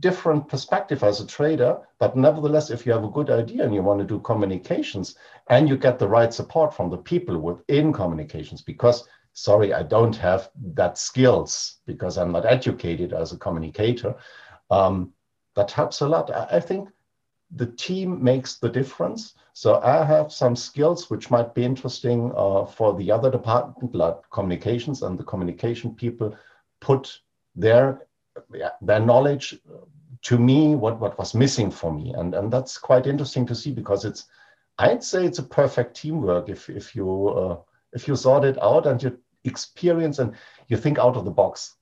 different 0.00 0.48
perspective 0.48 1.02
as 1.02 1.20
a 1.20 1.26
trader 1.26 1.78
but 1.98 2.16
nevertheless 2.16 2.70
if 2.70 2.84
you 2.84 2.92
have 2.92 3.04
a 3.04 3.08
good 3.08 3.30
idea 3.30 3.64
and 3.64 3.74
you 3.74 3.82
want 3.82 3.98
to 3.98 4.04
do 4.04 4.18
communications 4.20 5.16
and 5.48 5.68
you 5.68 5.76
get 5.76 5.98
the 5.98 6.06
right 6.06 6.34
support 6.34 6.74
from 6.74 6.90
the 6.90 6.98
people 6.98 7.38
within 7.38 7.92
communications 7.92 8.60
because 8.60 9.08
sorry 9.32 9.72
i 9.72 9.82
don't 9.82 10.16
have 10.16 10.50
that 10.74 10.98
skills 10.98 11.78
because 11.86 12.18
i'm 12.18 12.32
not 12.32 12.44
educated 12.44 13.12
as 13.14 13.32
a 13.32 13.38
communicator 13.38 14.14
um, 14.70 15.12
that 15.56 15.70
helps 15.70 16.00
a 16.02 16.08
lot. 16.08 16.30
I, 16.30 16.60
think 16.60 16.90
the 17.50 17.66
team 17.66 18.22
makes 18.22 18.56
the 18.56 18.68
difference. 18.68 19.34
So 19.54 19.80
I 19.80 20.04
have 20.04 20.30
some 20.30 20.54
skills 20.54 21.10
which 21.10 21.30
might 21.30 21.54
be 21.54 21.64
interesting 21.64 22.30
uh, 22.36 22.66
for 22.66 22.94
the 22.94 23.10
other 23.10 23.30
department, 23.30 23.94
like 23.94 24.16
communications, 24.30 25.02
and 25.02 25.18
the 25.18 25.24
communication 25.24 25.94
people 25.94 26.36
put 26.80 27.20
their 27.54 28.05
their 28.80 29.00
knowledge 29.00 29.58
to 30.22 30.38
me 30.38 30.74
what, 30.74 30.98
what 31.00 31.18
was 31.18 31.34
missing 31.34 31.70
for 31.70 31.92
me. 31.92 32.12
And, 32.12 32.34
and 32.34 32.52
that's 32.52 32.78
quite 32.78 33.06
interesting 33.06 33.46
to 33.46 33.54
see 33.54 33.70
because 33.70 34.04
it's 34.04 34.24
I'd 34.78 35.02
say 35.02 35.24
it's 35.24 35.38
a 35.38 35.42
perfect 35.42 35.96
teamwork 35.96 36.48
if 36.48 36.68
if 36.68 36.94
you 36.94 37.28
uh, 37.28 37.56
if 37.92 38.06
you 38.06 38.16
sort 38.16 38.44
it 38.44 38.62
out 38.62 38.86
and 38.86 39.02
you 39.02 39.18
experience 39.44 40.18
and 40.18 40.34
you 40.68 40.76
think 40.76 40.98
out 40.98 41.16
of 41.16 41.24
the 41.24 41.30
box. 41.30 41.74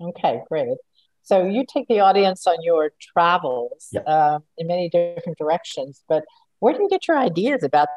Okay, 0.00 0.40
great. 0.48 0.78
So 1.22 1.44
you 1.44 1.64
take 1.72 1.86
the 1.88 2.00
audience 2.00 2.46
on 2.46 2.56
your 2.62 2.90
travels 3.00 3.88
yeah. 3.92 4.00
uh, 4.00 4.38
in 4.58 4.66
many 4.66 4.88
different 4.88 5.38
directions, 5.38 6.02
but 6.08 6.24
where 6.58 6.74
do 6.74 6.82
you 6.82 6.88
get 6.88 7.06
your 7.06 7.18
ideas 7.18 7.62
about 7.62 7.88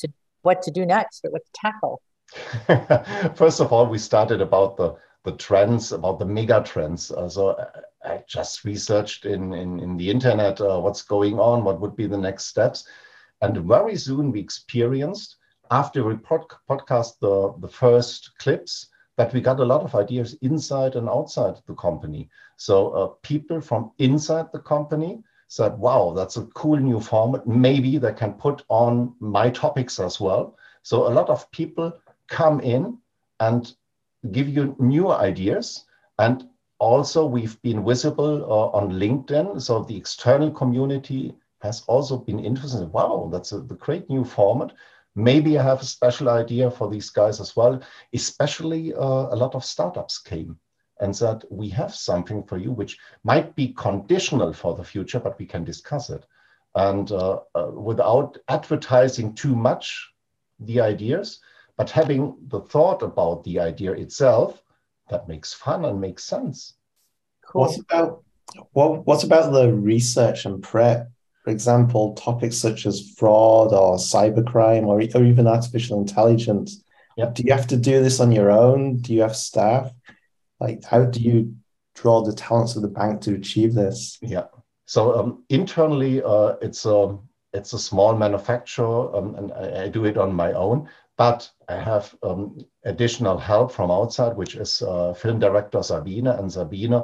to, 0.00 0.08
what 0.42 0.62
to 0.62 0.70
do 0.70 0.84
next, 0.84 1.24
what 1.28 1.42
to 1.44 1.52
tackle? 1.54 2.02
First 3.34 3.60
of 3.60 3.72
all, 3.72 3.86
we 3.86 3.98
started 3.98 4.40
about 4.40 4.76
the 4.76 4.94
the 5.24 5.32
trends, 5.32 5.92
about 5.92 6.18
the 6.18 6.24
mega 6.24 6.62
trends. 6.62 7.10
Uh, 7.10 7.28
so 7.28 7.56
I 8.04 8.22
just 8.28 8.64
researched 8.64 9.26
in 9.26 9.52
in, 9.52 9.80
in 9.80 9.96
the 9.96 10.10
internet 10.10 10.60
uh, 10.60 10.80
what's 10.80 11.02
going 11.02 11.38
on, 11.38 11.64
what 11.64 11.80
would 11.80 11.96
be 11.96 12.06
the 12.06 12.18
next 12.18 12.46
steps, 12.46 12.86
and 13.42 13.56
very 13.66 13.96
soon 13.96 14.32
we 14.32 14.40
experienced 14.40 15.36
after 15.70 16.04
we 16.04 16.16
pod- 16.16 16.52
podcast 16.68 17.18
the 17.20 17.54
the 17.60 17.72
first 17.72 18.32
clips 18.38 18.88
that 19.16 19.34
we 19.34 19.40
got 19.40 19.60
a 19.60 19.64
lot 19.64 19.82
of 19.82 19.94
ideas 19.94 20.34
inside 20.40 20.96
and 20.96 21.08
outside 21.08 21.54
the 21.66 21.74
company. 21.74 22.28
So 22.56 22.90
uh, 22.90 23.06
people 23.22 23.60
from 23.60 23.92
inside 23.98 24.46
the 24.52 24.60
company 24.60 25.22
said, 25.48 25.76
wow, 25.78 26.14
that's 26.16 26.36
a 26.38 26.46
cool 26.54 26.76
new 26.76 27.00
format. 27.00 27.46
Maybe 27.46 27.98
they 27.98 28.14
can 28.14 28.32
put 28.34 28.64
on 28.68 29.14
my 29.20 29.50
topics 29.50 29.98
as 30.00 30.20
well. 30.20 30.56
So 30.82 31.06
a 31.06 31.12
lot 31.12 31.28
of 31.28 31.50
people 31.50 31.92
come 32.28 32.60
in 32.60 32.96
and 33.40 33.74
give 34.30 34.48
you 34.48 34.76
new 34.78 35.10
ideas. 35.10 35.84
And 36.18 36.48
also 36.78 37.26
we've 37.26 37.60
been 37.62 37.84
visible 37.84 38.44
uh, 38.44 38.76
on 38.78 38.92
LinkedIn. 38.92 39.60
So 39.60 39.82
the 39.82 39.96
external 39.96 40.50
community 40.50 41.34
has 41.60 41.82
also 41.86 42.18
been 42.18 42.38
interested. 42.44 42.86
Wow, 42.92 43.28
that's 43.32 43.52
a, 43.52 43.60
great 43.60 44.08
new 44.08 44.24
format. 44.24 44.72
Maybe 45.14 45.58
I 45.58 45.62
have 45.62 45.82
a 45.82 45.84
special 45.84 46.28
idea 46.28 46.70
for 46.70 46.88
these 46.88 47.10
guys 47.10 47.40
as 47.40 47.56
well. 47.56 47.80
Especially 48.14 48.94
uh, 48.94 49.28
a 49.30 49.36
lot 49.36 49.54
of 49.54 49.64
startups 49.64 50.18
came 50.18 50.58
and 51.00 51.16
said, 51.16 51.44
we 51.50 51.68
have 51.70 51.94
something 51.94 52.42
for 52.44 52.58
you 52.58 52.70
which 52.72 52.98
might 53.24 53.54
be 53.56 53.68
conditional 53.68 54.52
for 54.52 54.74
the 54.74 54.84
future, 54.84 55.18
but 55.18 55.38
we 55.38 55.46
can 55.46 55.64
discuss 55.64 56.10
it. 56.10 56.24
And 56.74 57.10
uh, 57.10 57.40
uh, 57.54 57.70
without 57.72 58.38
advertising 58.48 59.34
too 59.34 59.56
much 59.56 60.12
the 60.60 60.80
ideas, 60.80 61.40
but 61.80 61.88
having 61.88 62.36
the 62.48 62.60
thought 62.60 63.02
about 63.02 63.42
the 63.44 63.58
idea 63.58 63.92
itself, 63.92 64.62
that 65.08 65.26
makes 65.28 65.54
fun 65.54 65.86
and 65.86 65.98
makes 65.98 66.24
sense. 66.24 66.74
Cool. 67.46 67.62
What 67.62 67.78
about 67.78 68.22
what, 68.72 69.06
what 69.06 69.24
about 69.24 69.50
the 69.54 69.72
research 69.72 70.44
and 70.44 70.62
prep? 70.62 71.10
For 71.42 71.50
example, 71.50 72.12
topics 72.16 72.58
such 72.58 72.84
as 72.84 73.14
fraud 73.16 73.72
or 73.72 73.96
cybercrime 73.96 74.84
or, 74.84 75.00
or 75.14 75.24
even 75.24 75.46
artificial 75.46 75.98
intelligence. 75.98 76.84
Yep. 77.16 77.36
Do 77.36 77.44
you 77.46 77.52
have 77.54 77.66
to 77.68 77.78
do 77.78 78.02
this 78.02 78.20
on 78.20 78.30
your 78.30 78.50
own? 78.50 78.98
Do 78.98 79.14
you 79.14 79.22
have 79.22 79.34
staff? 79.34 79.90
Like, 80.60 80.84
how 80.84 81.06
do 81.06 81.18
you 81.18 81.56
draw 81.94 82.22
the 82.22 82.34
talents 82.34 82.76
of 82.76 82.82
the 82.82 82.88
bank 82.88 83.22
to 83.22 83.34
achieve 83.36 83.72
this? 83.72 84.18
Yeah. 84.20 84.48
So 84.84 85.18
um, 85.18 85.44
internally, 85.48 86.22
uh, 86.22 86.56
it's 86.60 86.84
a 86.84 87.16
it's 87.54 87.72
a 87.72 87.78
small 87.78 88.14
manufacturer, 88.14 89.16
um, 89.16 89.34
and 89.34 89.52
I, 89.52 89.84
I, 89.84 89.88
do 89.88 90.04
it 90.04 90.16
on 90.16 90.32
my 90.32 90.52
own. 90.52 90.88
But 91.20 91.50
I 91.68 91.76
have 91.76 92.14
um, 92.22 92.64
additional 92.86 93.36
help 93.36 93.72
from 93.72 93.90
outside, 93.90 94.38
which 94.38 94.54
is 94.54 94.80
uh, 94.80 95.12
film 95.12 95.38
director 95.38 95.82
Sabine, 95.82 96.28
and 96.28 96.50
Sabine 96.50 97.02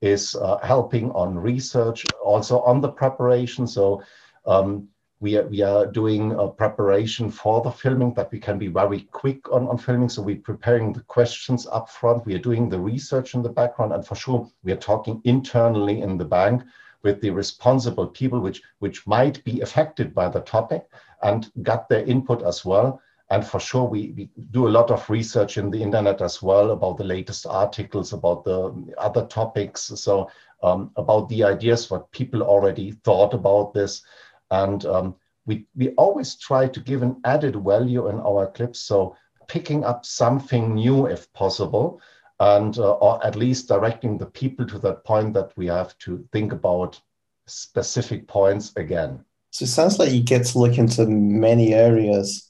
is 0.00 0.34
uh, 0.36 0.56
helping 0.62 1.10
on 1.10 1.38
research, 1.38 2.06
also 2.24 2.60
on 2.62 2.80
the 2.80 2.88
preparation. 2.88 3.66
So 3.66 4.02
um, 4.46 4.88
we 5.20 5.36
are, 5.36 5.46
we 5.46 5.60
are 5.60 5.84
doing 5.84 6.32
a 6.32 6.48
preparation 6.48 7.30
for 7.30 7.60
the 7.60 7.70
filming 7.70 8.14
that 8.14 8.32
we 8.32 8.38
can 8.38 8.58
be 8.58 8.68
very 8.68 9.00
quick 9.12 9.52
on, 9.52 9.68
on 9.68 9.76
filming. 9.76 10.08
So 10.08 10.22
we're 10.22 10.36
preparing 10.36 10.94
the 10.94 11.02
questions 11.02 11.66
up 11.66 11.90
front. 11.90 12.24
We 12.24 12.36
are 12.36 12.38
doing 12.48 12.70
the 12.70 12.80
research 12.80 13.34
in 13.34 13.42
the 13.42 13.50
background. 13.50 13.92
And 13.92 14.06
for 14.06 14.14
sure, 14.14 14.50
we 14.62 14.72
are 14.72 14.76
talking 14.76 15.20
internally 15.24 16.00
in 16.00 16.16
the 16.16 16.24
bank 16.24 16.62
with 17.02 17.20
the 17.20 17.28
responsible 17.28 18.06
people 18.06 18.40
which, 18.40 18.62
which 18.78 19.06
might 19.06 19.44
be 19.44 19.60
affected 19.60 20.14
by 20.14 20.30
the 20.30 20.40
topic 20.40 20.88
and 21.22 21.52
got 21.62 21.90
their 21.90 22.04
input 22.04 22.42
as 22.42 22.64
well. 22.64 23.02
And 23.30 23.46
for 23.46 23.60
sure, 23.60 23.84
we, 23.84 24.14
we 24.16 24.30
do 24.50 24.68
a 24.68 24.70
lot 24.70 24.90
of 24.90 25.08
research 25.10 25.58
in 25.58 25.70
the 25.70 25.82
internet 25.82 26.22
as 26.22 26.42
well 26.42 26.70
about 26.70 26.96
the 26.96 27.04
latest 27.04 27.46
articles, 27.46 28.12
about 28.12 28.44
the 28.44 28.94
other 28.96 29.26
topics. 29.26 29.82
So 29.82 30.30
um, 30.62 30.90
about 30.96 31.28
the 31.28 31.44
ideas, 31.44 31.90
what 31.90 32.10
people 32.10 32.42
already 32.42 32.92
thought 33.04 33.34
about 33.34 33.74
this. 33.74 34.02
And 34.50 34.84
um, 34.86 35.14
we, 35.44 35.66
we 35.76 35.90
always 35.90 36.36
try 36.36 36.68
to 36.68 36.80
give 36.80 37.02
an 37.02 37.20
added 37.24 37.56
value 37.62 38.08
in 38.08 38.18
our 38.20 38.46
clips. 38.46 38.80
So 38.80 39.14
picking 39.46 39.84
up 39.84 40.06
something 40.06 40.74
new 40.74 41.06
if 41.06 41.30
possible, 41.32 42.00
and 42.40 42.78
uh, 42.78 42.92
or 42.92 43.24
at 43.26 43.34
least 43.34 43.68
directing 43.68 44.16
the 44.16 44.26
people 44.26 44.66
to 44.66 44.78
that 44.78 45.04
point 45.04 45.34
that 45.34 45.52
we 45.56 45.66
have 45.66 45.98
to 45.98 46.24
think 46.32 46.52
about 46.52 47.00
specific 47.46 48.28
points 48.28 48.72
again. 48.76 49.24
So 49.50 49.64
it 49.64 49.68
sounds 49.68 49.98
like 49.98 50.12
you 50.12 50.22
get 50.22 50.46
to 50.46 50.58
look 50.58 50.78
into 50.78 51.06
many 51.06 51.74
areas 51.74 52.47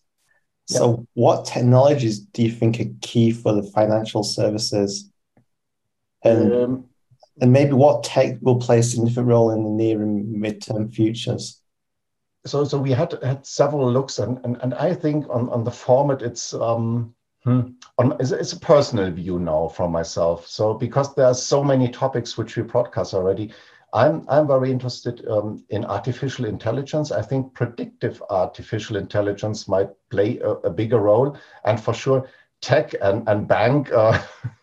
so, 0.68 1.06
what 1.14 1.46
technologies 1.46 2.20
do 2.20 2.42
you 2.42 2.50
think 2.50 2.78
are 2.78 2.84
key 3.00 3.30
for 3.30 3.54
the 3.54 3.62
financial 3.62 4.22
services? 4.22 5.10
And 6.22 6.52
um, 6.52 6.84
and 7.40 7.52
maybe 7.52 7.72
what 7.72 8.04
tech 8.04 8.36
will 8.42 8.58
play 8.58 8.80
a 8.80 8.82
significant 8.82 9.28
role 9.28 9.50
in 9.50 9.64
the 9.64 9.70
near 9.70 10.02
and 10.02 10.42
midterm 10.42 10.92
futures? 10.92 11.62
So, 12.44 12.64
so 12.64 12.78
we 12.78 12.90
had 12.90 13.16
had 13.22 13.46
several 13.46 13.90
looks, 13.90 14.18
and 14.18 14.44
and, 14.44 14.58
and 14.60 14.74
I 14.74 14.92
think 14.92 15.26
on, 15.30 15.48
on 15.48 15.64
the 15.64 15.70
format, 15.70 16.20
it's 16.20 16.52
um, 16.52 17.14
hmm, 17.44 17.60
it's 18.20 18.52
a 18.52 18.60
personal 18.60 19.10
view 19.10 19.38
now 19.38 19.68
from 19.68 19.90
myself. 19.90 20.46
So 20.46 20.74
because 20.74 21.14
there 21.14 21.26
are 21.26 21.34
so 21.34 21.64
many 21.64 21.88
topics 21.88 22.36
which 22.36 22.56
we 22.56 22.62
broadcast 22.62 23.14
already, 23.14 23.52
I'm 23.92 24.26
I'm 24.28 24.46
very 24.46 24.70
interested 24.70 25.26
um, 25.28 25.64
in 25.70 25.84
artificial 25.84 26.44
intelligence. 26.44 27.10
I 27.10 27.22
think 27.22 27.54
predictive 27.54 28.22
artificial 28.30 28.96
intelligence 28.96 29.68
might 29.68 29.90
play 30.10 30.38
a, 30.38 30.50
a 30.50 30.70
bigger 30.70 30.98
role, 30.98 31.36
and 31.64 31.80
for 31.80 31.94
sure 31.94 32.28
tech 32.60 32.94
and, 33.00 33.28
and 33.28 33.46
bank, 33.46 33.90
uh, 33.92 34.20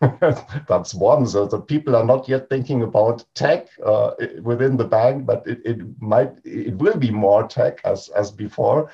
that's 0.68 0.94
one. 0.94 1.26
So 1.26 1.46
the 1.46 1.60
people 1.60 1.96
are 1.96 2.04
not 2.04 2.28
yet 2.28 2.48
thinking 2.50 2.82
about 2.82 3.24
tech 3.34 3.68
uh, 3.84 4.12
within 4.42 4.76
the 4.76 4.84
bank, 4.84 5.26
but 5.26 5.46
it, 5.46 5.60
it 5.64 5.78
might, 6.00 6.32
it 6.44 6.76
will 6.76 6.96
be 6.98 7.10
more 7.10 7.46
tech 7.48 7.80
as, 7.84 8.08
as 8.10 8.30
before. 8.30 8.90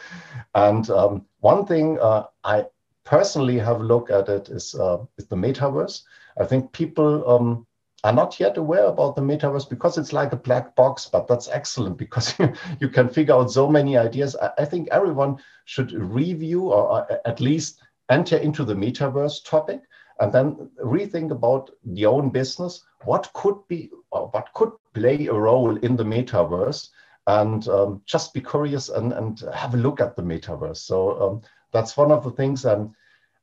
And 0.55 0.89
um, 0.91 1.27
one 1.41 1.67
thing 1.67 1.99
uh, 2.01 2.25
I 2.45 2.67
personally 3.05 3.59
have 3.59 3.81
looked 3.81 4.11
at 4.11 4.29
it 4.29 4.49
is, 4.49 4.75
uh, 4.75 4.99
is 5.19 5.27
the 5.27 5.37
metaverse. 5.37 6.03
I 6.39 6.45
think 6.45 6.73
people 6.73 7.29
um, 7.29 7.67
are 8.05 8.13
not 8.13 8.41
yet 8.41 8.57
aware 8.57 8.87
about 8.87 9.15
the 9.15 9.23
metaverse 9.23 9.69
because 9.69 9.97
it's 9.97 10.13
like 10.13 10.33
a 10.33 10.37
black 10.37 10.75
box, 10.75 11.07
but 11.07 11.29
that's 11.29 11.49
excellent 11.49 11.97
because 11.97 12.35
you 12.81 12.89
can 12.89 13.09
figure 13.09 13.35
out 13.35 13.51
so 13.51 13.69
many 13.69 13.97
ideas. 13.97 14.35
I, 14.37 14.51
I 14.59 14.65
think 14.65 14.89
everyone 14.91 15.39
should 15.67 15.93
review 15.93 16.73
or, 16.73 16.91
or 16.91 17.21
at 17.27 17.41
least 17.41 17.81
enter 18.11 18.37
into 18.37 18.65
the 18.65 18.75
metaverse 18.75 19.45
topic 19.45 19.83
and 20.21 20.33
then 20.33 20.71
rethink 20.85 21.31
about 21.31 21.71
the 21.85 22.07
own 22.07 22.31
business. 22.31 22.85
What 23.05 23.33
could 23.35 23.57
be 23.69 23.91
or 24.11 24.29
what 24.29 24.53
could 24.55 24.73
play 24.95 25.27
a 25.27 25.35
role 25.35 25.77
in 25.77 25.97
the 25.97 26.05
metaverse? 26.05 26.89
And 27.29 27.69
um, 27.69 28.03
just 28.05 28.35
be 28.35 28.41
curious 28.41 28.89
and, 28.89 29.13
and 29.13 29.41
have 29.55 29.75
a 29.75 29.77
look 29.77 30.01
at 30.01 30.17
the 30.17 30.23
metaverse. 30.23 30.79
So 30.79 31.21
um, 31.23 31.43
that's 31.71 31.97
one 31.97 32.11
of 32.11 32.25
the 32.25 32.33
things. 32.33 32.65
And 32.65 32.93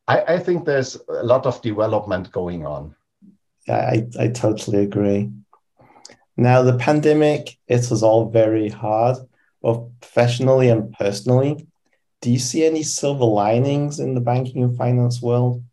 I, 0.10 0.22
I, 0.22 0.40
think 0.40 0.66
there's 0.66 0.98
a 1.08 1.24
lot 1.24 1.46
of 1.46 1.62
development 1.62 2.30
going 2.34 2.66
on 2.66 2.94
I, 3.70 4.08
I 4.20 4.28
totally 4.28 4.84
agree 4.84 5.32
now 6.38 6.62
the 6.62 6.78
pandemic 6.78 7.58
it 7.68 7.90
was 7.90 8.04
all 8.04 8.30
very 8.30 8.70
hard 8.70 9.18
both 9.62 9.90
professionally 10.00 10.70
and 10.70 10.94
personally 10.94 11.68
do 12.22 12.32
you 12.32 12.40
see 12.40 12.66
any 12.66 12.84
silver 12.84 13.26
linings 13.26 14.00
in 14.00 14.14
the 14.14 14.22
banking 14.22 14.64
and 14.64 14.76
finance 14.76 15.22
world? 15.22 15.64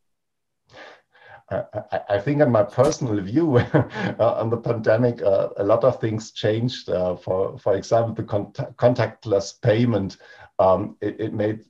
I, 1.50 2.00
I, 2.08 2.18
think, 2.18 2.40
in 2.40 2.50
my 2.50 2.64
personal 2.64 3.20
view, 3.20 3.58
uh, 3.74 4.14
on 4.18 4.50
the 4.50 4.56
pandemic, 4.56 5.22
uh, 5.22 5.50
a 5.56 5.64
lot 5.64 5.84
of 5.84 6.00
things 6.00 6.32
changed. 6.32 6.88
Uh, 6.88 7.14
for 7.16 7.56
for 7.58 7.76
example, 7.76 8.14
the 8.14 8.24
contactless 8.24 9.60
payment, 9.60 10.16
um, 10.58 10.96
it, 11.00 11.20
it, 11.20 11.34
made 11.34 11.64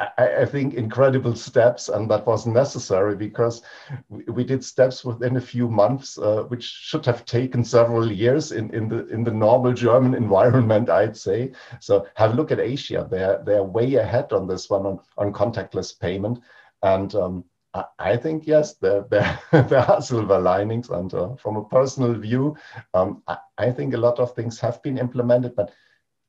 I, 0.00 0.42
I, 0.42 0.44
think 0.46 0.74
incredible 0.74 1.36
steps, 1.36 1.90
and 1.90 2.10
that 2.10 2.26
was 2.26 2.46
necessary 2.46 3.14
because 3.14 3.62
we, 4.08 4.44
did 4.44 4.64
steps 4.64 5.04
within 5.04 5.36
a 5.36 5.40
few 5.40 5.68
months, 5.68 6.16
uh, 6.16 6.44
which 6.48 6.64
should 6.64 7.04
have 7.04 7.26
taken 7.26 7.62
several 7.62 8.10
years 8.10 8.52
in, 8.52 8.74
in 8.74 8.88
the 8.88 9.06
in 9.08 9.24
the 9.24 9.30
normal 9.30 9.74
German 9.74 10.14
environment, 10.24 10.88
I'd 10.88 11.16
say. 11.16 11.52
So 11.80 12.06
have 12.14 12.32
a 12.32 12.34
look 12.34 12.50
at 12.50 12.60
Asia; 12.60 13.06
they're 13.10 13.42
they're 13.44 13.62
way 13.62 13.96
ahead 13.96 14.32
on 14.32 14.46
this 14.46 14.70
one 14.70 14.86
on, 14.86 15.00
on 15.18 15.32
contactless 15.34 15.98
payment, 16.00 16.40
and 16.82 17.14
um, 17.14 17.44
I, 17.74 17.84
I 17.98 18.16
think 18.16 18.46
yes, 18.46 18.74
there 18.76 19.04
there, 19.10 19.38
there 19.52 19.90
are 19.90 20.00
silver 20.00 20.38
linings, 20.38 20.88
and 20.88 21.12
uh, 21.12 21.36
from 21.36 21.56
a 21.56 21.64
personal 21.64 22.14
view, 22.14 22.56
um, 22.94 23.22
I, 23.28 23.36
I, 23.58 23.70
think 23.70 23.92
a 23.92 23.98
lot 23.98 24.18
of 24.18 24.34
things 24.34 24.58
have 24.60 24.82
been 24.82 24.96
implemented, 24.96 25.54
but 25.54 25.72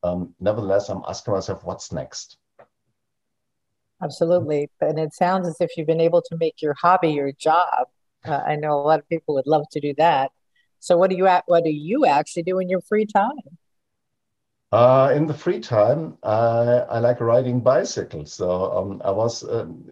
um, 0.03 0.35
nevertheless, 0.41 0.89
I'm 0.89 1.03
asking 1.07 1.35
myself, 1.35 1.63
what's 1.63 1.93
next? 1.93 2.37
Absolutely. 4.03 4.69
And 4.79 4.99
it 4.99 5.13
sounds 5.13 5.47
as 5.47 5.57
if 5.59 5.77
you've 5.77 5.87
been 5.87 6.01
able 6.01 6.21
to 6.23 6.37
make 6.37 6.61
your 6.61 6.73
hobby 6.73 7.09
your 7.09 7.31
job. 7.33 7.87
Uh, 8.25 8.41
I 8.45 8.55
know 8.55 8.73
a 8.73 8.81
lot 8.81 8.99
of 8.99 9.07
people 9.09 9.35
would 9.35 9.47
love 9.47 9.65
to 9.71 9.79
do 9.79 9.93
that. 9.97 10.31
So 10.79 10.97
what 10.97 11.09
do 11.09 11.15
you 11.15 11.27
what 11.45 11.63
do 11.63 11.69
you 11.69 12.05
actually 12.05 12.43
do 12.43 12.59
in 12.59 12.69
your 12.69 12.81
free 12.81 13.05
time? 13.05 13.57
Uh, 14.71 15.11
in 15.13 15.27
the 15.27 15.33
free 15.33 15.59
time, 15.59 16.17
I, 16.23 16.85
I 16.89 16.99
like 16.99 17.19
riding 17.19 17.59
bicycles. 17.59 18.33
So 18.33 18.71
um, 18.77 19.01
I 19.03 19.11
was 19.11 19.43
um, 19.47 19.91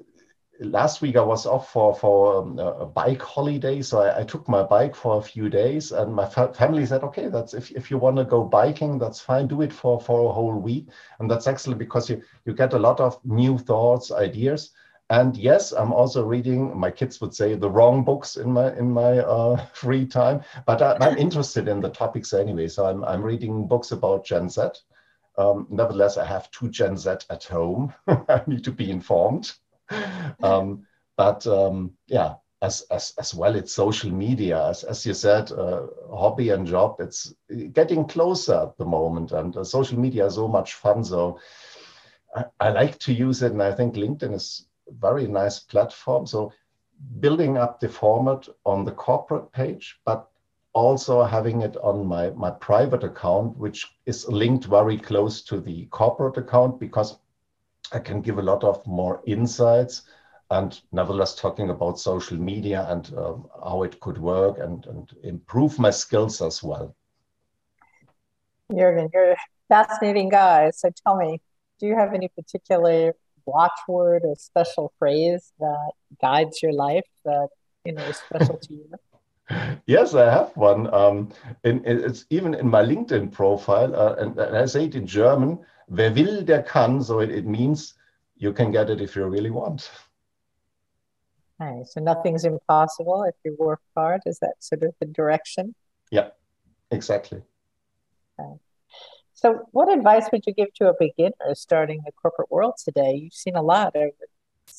last 0.60 1.02
week 1.02 1.16
I 1.16 1.22
was 1.22 1.46
off 1.46 1.72
for 1.72 1.96
for 1.96 2.42
um, 2.42 2.60
a 2.60 2.86
bike 2.86 3.22
holiday, 3.22 3.82
so 3.82 4.02
I, 4.02 4.20
I, 4.20 4.24
took 4.24 4.48
my 4.50 4.64
bike 4.64 4.96
for 4.96 5.18
a 5.18 5.22
few 5.22 5.50
days, 5.50 5.92
and 5.92 6.14
my 6.14 6.26
fa- 6.26 6.54
family 6.54 6.86
said, 6.86 7.04
"Okay, 7.04 7.28
that's 7.30 7.54
if, 7.54 7.72
if 7.72 7.90
you 7.90 7.98
want 7.98 8.18
to 8.18 8.26
go 8.26 8.44
biking, 8.44 9.00
that's 9.00 9.20
fine. 9.22 9.48
Do 9.48 9.62
it 9.62 9.74
for 9.74 10.00
for 10.00 10.30
a 10.30 10.34
whole 10.34 10.56
week, 10.56 10.88
and 11.20 11.32
that's 11.32 11.48
excellent 11.48 11.80
because 11.80 12.10
you 12.10 12.22
you 12.46 12.54
get 12.54 12.74
a 12.74 12.80
lot 12.80 13.00
of 13.00 13.24
new 13.26 13.58
thoughts, 13.58 14.12
ideas." 14.12 14.72
And 15.12 15.36
yes, 15.36 15.72
I'm 15.72 15.92
also 15.92 16.24
reading. 16.24 16.78
My 16.78 16.92
kids 16.92 17.20
would 17.20 17.34
say 17.34 17.56
the 17.56 17.70
wrong 17.70 18.04
books 18.04 18.36
in 18.36 18.52
my 18.52 18.76
in 18.78 18.92
my 18.92 19.20
uh, 19.20 19.66
free 19.74 20.06
time, 20.06 20.42
but 20.66 20.82
I, 20.82 20.98
am 21.08 21.18
interested 21.18 21.68
in 21.68 21.80
the 21.80 21.90
topics 21.90 22.34
anyway. 22.34 22.68
So 22.68 22.86
I'm 22.86 23.04
I'm 23.06 23.24
reading 23.24 23.68
books 23.68 23.92
about 23.92 24.26
Gen 24.26 24.50
Z. 24.50 24.62
Um, 25.38 25.68
nevertheless, 25.70 26.18
I 26.18 26.26
have 26.26 26.52
two 26.52 26.70
Gen 26.70 26.98
Z 26.98 27.10
at 27.30 27.46
home. 27.46 27.94
I 28.08 28.42
need 28.46 28.64
to 28.66 28.72
be 28.72 28.92
informed. 28.92 29.54
um, 30.44 30.86
but 31.18 31.46
um, 31.48 31.92
yeah, 32.08 32.36
as, 32.62 32.82
as, 32.92 33.14
as 33.18 33.34
well, 33.34 33.56
it's 33.56 33.74
social 33.74 34.12
media. 34.12 34.68
As, 34.68 34.84
as 34.84 35.06
you 35.06 35.14
said, 35.14 35.52
uh, 35.52 35.88
hobby 36.12 36.50
and 36.50 36.68
job, 36.68 36.98
it's 37.00 37.34
getting 37.72 38.06
closer 38.06 38.56
at 38.56 38.78
the 38.78 38.86
moment. 38.86 39.32
And 39.32 39.56
uh, 39.56 39.64
social 39.64 40.00
media 40.00 40.26
is 40.26 40.36
so 40.36 40.48
much 40.48 40.74
fun. 40.74 41.04
So 41.04 41.40
I, 42.36 42.46
I 42.60 42.70
like 42.70 43.00
to 43.00 43.14
use 43.14 43.42
it. 43.42 43.54
And 43.54 43.64
I 43.64 43.74
think 43.74 43.96
LinkedIn 43.96 44.34
is 44.34 44.66
very 45.00 45.28
nice 45.28 45.60
platform. 45.60 46.26
So 46.26 46.52
building 47.20 47.58
up 47.58 47.80
the 47.80 47.88
format 47.88 48.48
on 48.66 48.84
the 48.84 48.92
corporate 48.92 49.52
page, 49.54 50.00
but 50.06 50.30
also 50.74 51.24
having 51.24 51.62
it 51.62 51.78
on 51.78 52.06
my, 52.06 52.30
my 52.32 52.52
private 52.52 53.04
account, 53.04 53.58
which 53.58 53.88
is 54.06 54.28
linked 54.28 54.66
very 54.66 54.98
close 54.98 55.42
to 55.44 55.62
the 55.62 55.86
corporate 55.88 56.38
account 56.38 56.80
because 56.80 57.18
I 57.92 58.00
can 58.00 58.22
give 58.22 58.38
a 58.38 58.44
lot 58.44 58.64
of 58.64 58.86
more 58.86 59.22
insights 59.26 60.04
and 60.52 60.80
nevertheless 60.92 61.36
talking 61.36 61.70
about 61.70 62.00
social 62.00 62.38
media 62.38 62.86
and 62.90 63.12
um, 63.18 63.48
how 63.64 63.84
it 63.84 64.00
could 64.00 64.18
work 64.18 64.58
and, 64.60 64.86
and 64.88 65.12
improve 65.24 65.78
my 65.78 65.92
skills 65.92 66.42
as 66.42 66.64
well. 66.64 66.96
Jürgen, 68.72 69.10
you're 69.14 69.32
a 69.32 69.38
fascinating 69.68 70.30
guy. 70.30 70.72
So 70.72 70.90
tell 71.06 71.18
me, 71.18 71.42
do 71.80 71.88
you 71.88 71.96
have 71.96 72.14
any 72.14 72.30
particular 72.30 73.14
watchword 73.46 74.24
or 74.26 74.36
special 74.38 74.94
phrase 75.00 75.52
that 75.60 75.92
guides 76.22 76.62
your 76.62 76.74
life 76.74 77.06
that 77.26 77.50
you 77.86 77.94
know 77.94 78.04
is 78.04 78.18
special 78.18 78.58
to 78.58 78.74
you? 78.74 78.90
Yes, 79.88 80.14
I 80.14 80.32
have 80.32 80.56
one. 80.56 80.94
Um, 80.94 81.30
and 81.64 81.82
it's 81.84 82.24
even 82.30 82.54
in 82.54 82.70
my 82.70 82.84
LinkedIn 82.84 83.32
profile, 83.32 83.96
uh, 83.96 84.14
and, 84.20 84.38
and 84.38 84.56
I 84.56 84.66
say 84.66 84.86
it 84.86 84.94
in 84.94 85.08
German 85.08 85.58
wer 85.90 86.12
will, 86.12 86.44
der 86.44 86.64
kann. 86.64 87.02
So 87.04 87.20
it, 87.20 87.30
it 87.30 87.46
means 87.46 87.96
you 88.38 88.54
can 88.54 88.72
get 88.72 88.90
it 88.90 89.02
if 89.02 89.16
you 89.16 89.26
really 89.26 89.50
want. 89.50 89.92
Okay, 91.62 91.84
so 91.86 92.00
nothing's 92.00 92.46
impossible 92.46 93.24
if 93.24 93.36
you 93.44 93.56
work 93.60 93.82
hard. 93.96 94.22
Is 94.26 94.40
that 94.40 94.56
sort 94.60 94.84
of 94.84 94.94
the 95.00 95.06
direction? 95.06 95.76
Yeah, 96.10 96.30
exactly. 96.90 97.42
Okay. 98.40 98.54
So, 99.34 99.68
what 99.72 99.92
advice 99.92 100.30
would 100.32 100.46
you 100.48 100.54
give 100.54 100.74
to 100.76 100.90
a 100.90 100.94
beginner 100.98 101.54
starting 101.54 102.02
the 102.06 102.14
corporate 102.14 102.52
world 102.52 102.76
today? 102.84 103.14
You've 103.16 103.34
seen 103.34 103.56
a 103.56 103.62
lot 103.62 103.96
over 103.96 104.12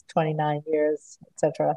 29 0.09 0.63
years, 0.67 1.19
etc. 1.31 1.77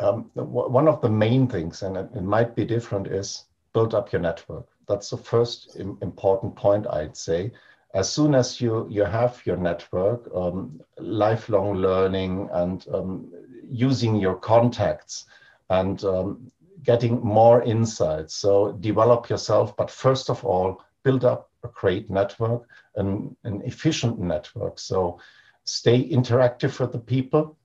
Um, 0.00 0.30
one 0.34 0.88
of 0.88 1.00
the 1.00 1.10
main 1.10 1.46
things, 1.46 1.82
and 1.82 1.96
it, 1.96 2.22
might 2.22 2.56
be 2.56 2.64
different, 2.64 3.06
is 3.06 3.44
build 3.72 3.94
up 3.94 4.10
your 4.10 4.20
network. 4.20 4.66
That's 4.88 5.10
the 5.10 5.16
first 5.16 5.76
important 5.76 6.56
point, 6.56 6.86
I'd 6.88 7.16
say 7.16 7.52
as 7.94 8.10
soon 8.10 8.34
as 8.34 8.60
you, 8.60 8.86
you 8.90 9.04
have 9.04 9.42
your 9.44 9.56
network, 9.56 10.28
um, 10.34 10.80
lifelong 10.98 11.74
learning 11.74 12.48
and 12.52 12.86
um, 12.92 13.30
using 13.70 14.16
your 14.16 14.36
contacts 14.36 15.26
and 15.68 16.02
um, 16.04 16.50
getting 16.82 17.20
more 17.20 17.62
insights. 17.62 18.34
So 18.34 18.72
develop 18.72 19.28
yourself, 19.28 19.76
but 19.76 19.90
first 19.90 20.30
of 20.30 20.44
all, 20.44 20.82
build 21.02 21.24
up 21.24 21.50
a 21.64 21.68
great 21.68 22.08
network, 22.10 22.68
an, 22.96 23.36
an 23.44 23.62
efficient 23.62 24.18
network. 24.18 24.78
So 24.78 25.20
stay 25.64 26.08
interactive 26.08 26.80
with 26.80 26.92
the 26.92 26.98
people 26.98 27.56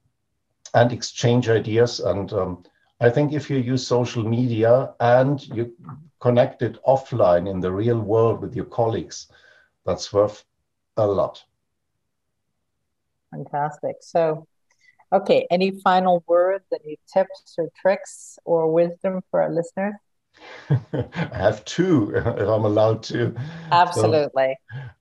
and 0.73 0.91
exchange 0.91 1.49
ideas. 1.49 1.99
And 1.99 2.31
um, 2.33 2.63
I 2.99 3.09
think 3.09 3.31
if 3.31 3.49
you 3.49 3.57
use 3.57 3.87
social 3.87 4.23
media 4.23 4.93
and 4.99 5.45
you 5.47 5.73
connect 6.19 6.61
it 6.61 6.83
offline 6.83 7.49
in 7.49 7.61
the 7.61 7.71
real 7.71 7.99
world 7.99 8.41
with 8.41 8.55
your 8.55 8.65
colleagues, 8.65 9.27
that's 9.87 10.13
worth 10.13 10.43
a 10.97 11.07
lot. 11.07 11.43
Fantastic. 13.31 13.95
So, 14.01 14.45
okay, 15.11 15.47
any 15.49 15.71
final 15.71 16.23
words, 16.27 16.65
any 16.71 16.99
tips 17.11 17.55
or 17.57 17.69
tricks 17.81 18.37
or 18.45 18.71
wisdom 18.71 19.21
for 19.31 19.41
our 19.41 19.51
listeners? 19.51 19.95
I 20.69 21.37
have 21.37 21.65
two, 21.65 22.11
if 22.15 22.47
I'm 22.47 22.65
allowed 22.65 23.01
to. 23.03 23.35
Absolutely. 23.71 24.57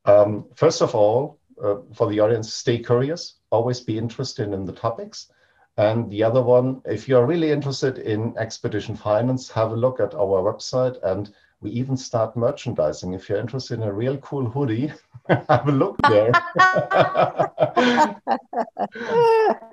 So, 0.06 0.22
um, 0.22 0.46
first 0.54 0.80
of 0.80 0.94
all, 0.94 1.38
uh, 1.62 1.76
for 1.94 2.08
the 2.08 2.20
audience, 2.20 2.54
stay 2.54 2.78
curious, 2.78 3.34
always 3.50 3.80
be 3.80 3.98
interested 3.98 4.52
in 4.52 4.64
the 4.64 4.72
topics. 4.72 5.30
And 5.78 6.10
the 6.10 6.22
other 6.22 6.42
one, 6.42 6.80
if 6.86 7.06
you're 7.06 7.26
really 7.26 7.50
interested 7.50 7.98
in 7.98 8.34
expedition 8.38 8.96
finance, 8.96 9.50
have 9.50 9.72
a 9.72 9.76
look 9.76 10.00
at 10.00 10.14
our 10.14 10.40
website 10.42 10.96
and 11.02 11.34
we 11.60 11.70
even 11.70 11.96
start 11.96 12.36
merchandising. 12.36 13.14
If 13.14 13.28
you're 13.28 13.38
interested 13.38 13.80
in 13.80 13.84
a 13.84 13.92
real 13.92 14.16
cool 14.18 14.48
hoodie, 14.48 14.92
have 15.28 15.68
a 15.68 15.72
look 15.72 15.96
there. 16.02 16.32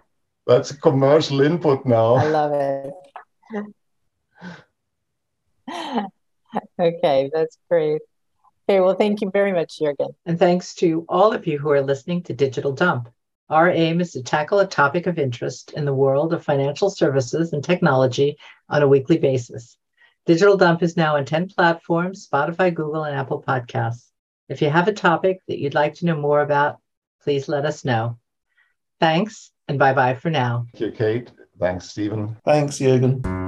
That's 0.47 0.71
a 0.71 0.77
commercial 0.77 1.41
input 1.41 1.85
now. 1.85 2.15
I 2.15 2.27
love 2.27 2.53
it. 2.53 2.93
okay, 6.79 7.29
that's 7.33 7.57
great. 7.69 8.01
Okay, 8.67 8.79
well, 8.81 8.95
thank 8.95 9.21
you 9.21 9.29
very 9.31 9.53
much, 9.53 9.79
Jürgen. 9.79 10.13
And 10.25 10.37
thanks 10.37 10.75
to 10.75 11.05
all 11.07 11.31
of 11.31 11.47
you 11.47 11.57
who 11.57 11.71
are 11.71 11.81
listening 11.81 12.23
to 12.23 12.33
Digital 12.33 12.73
Dump. 12.73 13.09
Our 13.49 13.69
aim 13.69 14.01
is 14.01 14.11
to 14.13 14.23
tackle 14.23 14.59
a 14.59 14.67
topic 14.67 15.07
of 15.07 15.19
interest 15.19 15.71
in 15.71 15.85
the 15.85 15.93
world 15.93 16.33
of 16.33 16.43
financial 16.43 16.89
services 16.89 17.53
and 17.53 17.63
technology 17.63 18.37
on 18.69 18.81
a 18.81 18.87
weekly 18.87 19.17
basis. 19.17 19.77
Digital 20.25 20.55
Dump 20.55 20.81
is 20.81 20.95
now 20.95 21.17
on 21.17 21.25
10 21.25 21.49
platforms 21.49 22.27
Spotify, 22.27 22.73
Google, 22.73 23.03
and 23.03 23.15
Apple 23.15 23.43
Podcasts. 23.45 24.09
If 24.47 24.61
you 24.61 24.69
have 24.69 24.87
a 24.87 24.93
topic 24.93 25.39
that 25.47 25.59
you'd 25.59 25.73
like 25.73 25.95
to 25.95 26.05
know 26.05 26.15
more 26.15 26.41
about, 26.41 26.77
please 27.23 27.49
let 27.49 27.65
us 27.65 27.83
know. 27.83 28.17
Thanks, 28.99 29.51
and 29.67 29.77
bye 29.77 29.93
bye 29.93 30.15
for 30.15 30.29
now. 30.29 30.67
Thank 30.73 30.81
you, 30.81 30.91
Kate. 30.91 31.31
Thanks, 31.59 31.89
Stephen. 31.89 32.37
Thanks, 32.45 32.77
Jürgen. 32.77 33.42